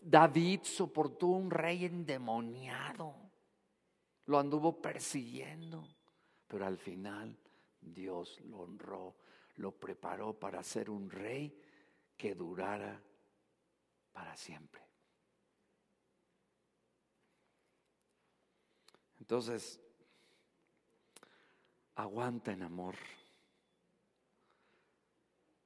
David 0.02 0.60
soportó 0.64 1.28
un 1.28 1.50
rey 1.50 1.86
endemoniado. 1.86 3.14
Lo 4.26 4.38
anduvo 4.38 4.80
persiguiendo, 4.80 5.88
pero 6.46 6.66
al 6.66 6.76
final 6.76 7.36
Dios 7.80 8.40
lo 8.42 8.60
honró, 8.60 9.16
lo 9.56 9.72
preparó 9.72 10.38
para 10.38 10.62
ser 10.62 10.90
un 10.90 11.10
rey 11.10 11.58
que 12.16 12.34
durara 12.34 13.02
para 14.12 14.36
siempre. 14.36 14.89
Entonces, 19.30 19.78
aguanta 21.94 22.50
en 22.50 22.64
amor, 22.64 22.96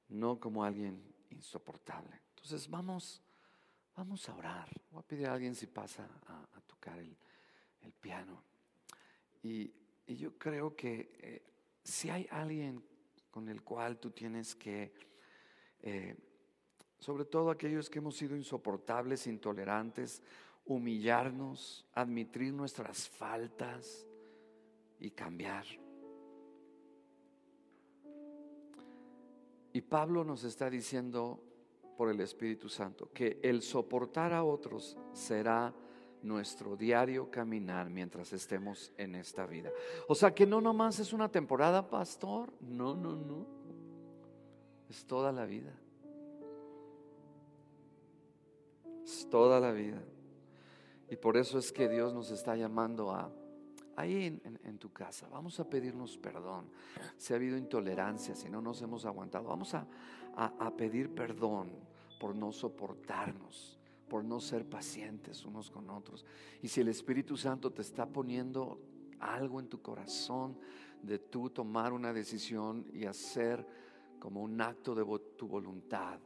no 0.09 0.39
como 0.39 0.63
alguien 0.63 1.01
insoportable. 1.31 2.21
Entonces, 2.29 2.69
vamos, 2.69 3.23
vamos 3.95 4.29
a 4.29 4.35
orar. 4.35 4.69
Voy 4.91 4.99
a 4.99 5.07
pedir 5.07 5.25
a 5.25 5.33
alguien 5.33 5.55
si 5.55 5.65
pasa 5.65 6.07
a, 6.27 6.61
tocar 6.67 6.99
el, 6.99 7.17
piano. 7.99 8.43
Y, 9.41 9.73
yo 10.09 10.37
creo 10.37 10.75
que 10.75 11.17
eh, 11.19 11.43
si 11.83 12.11
hay 12.11 12.27
alguien 12.29 12.83
con 13.31 13.49
el 13.49 13.63
cual 13.63 13.97
tú 13.97 14.11
tienes 14.11 14.53
que, 14.53 14.93
eh, 15.81 16.15
sobre 16.99 17.25
todo 17.25 17.49
aquellos 17.49 17.89
que 17.89 17.97
hemos 17.97 18.15
sido 18.15 18.35
insoportables, 18.35 19.25
intolerantes, 19.25 20.21
humillarnos, 20.65 21.85
admitir 21.93 22.53
nuestras 22.53 23.07
faltas 23.09 24.07
y 24.99 25.11
cambiar. 25.11 25.65
Y 29.73 29.81
Pablo 29.81 30.23
nos 30.23 30.43
está 30.43 30.69
diciendo 30.69 31.43
por 31.97 32.09
el 32.09 32.19
Espíritu 32.21 32.69
Santo 32.69 33.09
que 33.13 33.39
el 33.43 33.61
soportar 33.61 34.33
a 34.33 34.43
otros 34.43 34.97
será 35.13 35.73
nuestro 36.21 36.75
diario 36.75 37.29
caminar 37.29 37.89
mientras 37.89 38.33
estemos 38.33 38.91
en 38.97 39.15
esta 39.15 39.45
vida. 39.45 39.71
O 40.07 40.15
sea 40.15 40.33
que 40.33 40.45
no 40.45 40.59
nomás 40.59 40.99
es 40.99 41.13
una 41.13 41.29
temporada, 41.29 41.87
pastor. 41.87 42.51
No, 42.61 42.95
no, 42.95 43.15
no. 43.15 43.45
Es 44.89 45.05
toda 45.05 45.31
la 45.31 45.45
vida. 45.45 45.73
Es 49.03 49.29
toda 49.29 49.59
la 49.59 49.71
vida. 49.71 50.01
Y 51.09 51.15
por 51.15 51.37
eso 51.37 51.59
es 51.59 51.71
que 51.71 51.87
Dios 51.87 52.13
nos 52.13 52.31
está 52.31 52.55
llamando 52.55 53.11
a, 53.11 53.31
ahí 53.95 54.41
en, 54.43 54.77
tu 54.77 54.91
casa, 54.91 55.27
vamos 55.29 55.59
a 55.59 55.69
pedirnos 55.69 56.17
perdón. 56.17 56.69
Si 57.17 57.33
ha 57.33 57.35
habido 57.35 57.57
intolerancia, 57.57 58.35
si 58.35 58.49
no 58.49 58.61
nos 58.61 58.81
hemos 58.81 59.05
aguantado, 59.05 59.45
vamos 59.45 59.73
a, 59.73 59.87
a 60.35 60.71
pedir 60.75 61.13
perdón 61.13 61.71
por 62.19 62.35
no 62.35 62.51
soportarnos 62.51 63.75
por 64.07 64.23
no 64.23 64.39
ser 64.39 64.65
pacientes 64.65 65.45
unos 65.45 65.69
con 65.69 65.89
otros. 65.89 66.25
Y 66.61 66.67
si 66.67 66.81
el 66.81 66.89
Espíritu 66.89 67.37
Santo 67.37 67.71
te 67.71 67.81
está 67.81 68.05
poniendo 68.05 68.79
algo 69.19 69.59
en 69.59 69.67
tu 69.67 69.81
corazón 69.81 70.57
de 71.01 71.19
tú 71.19 71.49
tomar 71.49 71.93
una 71.93 72.13
decisión 72.13 72.85
y 72.93 73.05
hacer 73.05 73.65
como 74.19 74.41
un 74.41 74.59
acto 74.61 74.95
de 74.95 75.03
tu 75.35 75.47
voluntad, 75.47 76.19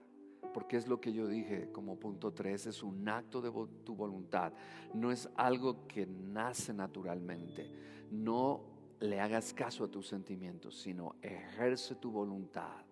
porque 0.54 0.78
es 0.78 0.88
lo 0.88 1.00
que 1.00 1.14
yo 1.14 1.28
dije 1.28 1.72
como 1.72 1.98
punto 1.98 2.32
3, 2.32 2.68
es 2.68 2.84
un 2.84 3.08
acto 3.08 3.42
de 3.42 3.52
tu 3.84 3.96
voluntad, 3.96 4.54
no 4.94 5.12
es 5.12 5.30
algo 5.36 5.88
que 5.88 6.06
nace 6.06 6.74
naturalmente, 6.74 7.72
no 8.12 8.62
le 9.00 9.20
hagas 9.20 9.54
caso 9.54 9.84
a 9.84 9.92
tus 9.92 10.08
sentimientos, 10.08 10.76
sino 10.76 11.16
ejerce 11.22 11.96
tu 11.96 12.12
voluntad, 12.12 12.86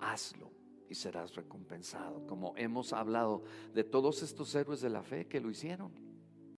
hazlo 0.00 0.50
y 0.88 0.94
serás 0.94 1.34
recompensado. 1.34 2.26
Como 2.26 2.54
hemos 2.56 2.92
hablado 2.92 3.42
de 3.72 3.84
todos 3.84 4.22
estos 4.22 4.54
héroes 4.54 4.80
de 4.80 4.90
la 4.90 5.02
fe 5.02 5.26
que 5.26 5.40
lo 5.40 5.50
hicieron. 5.50 6.03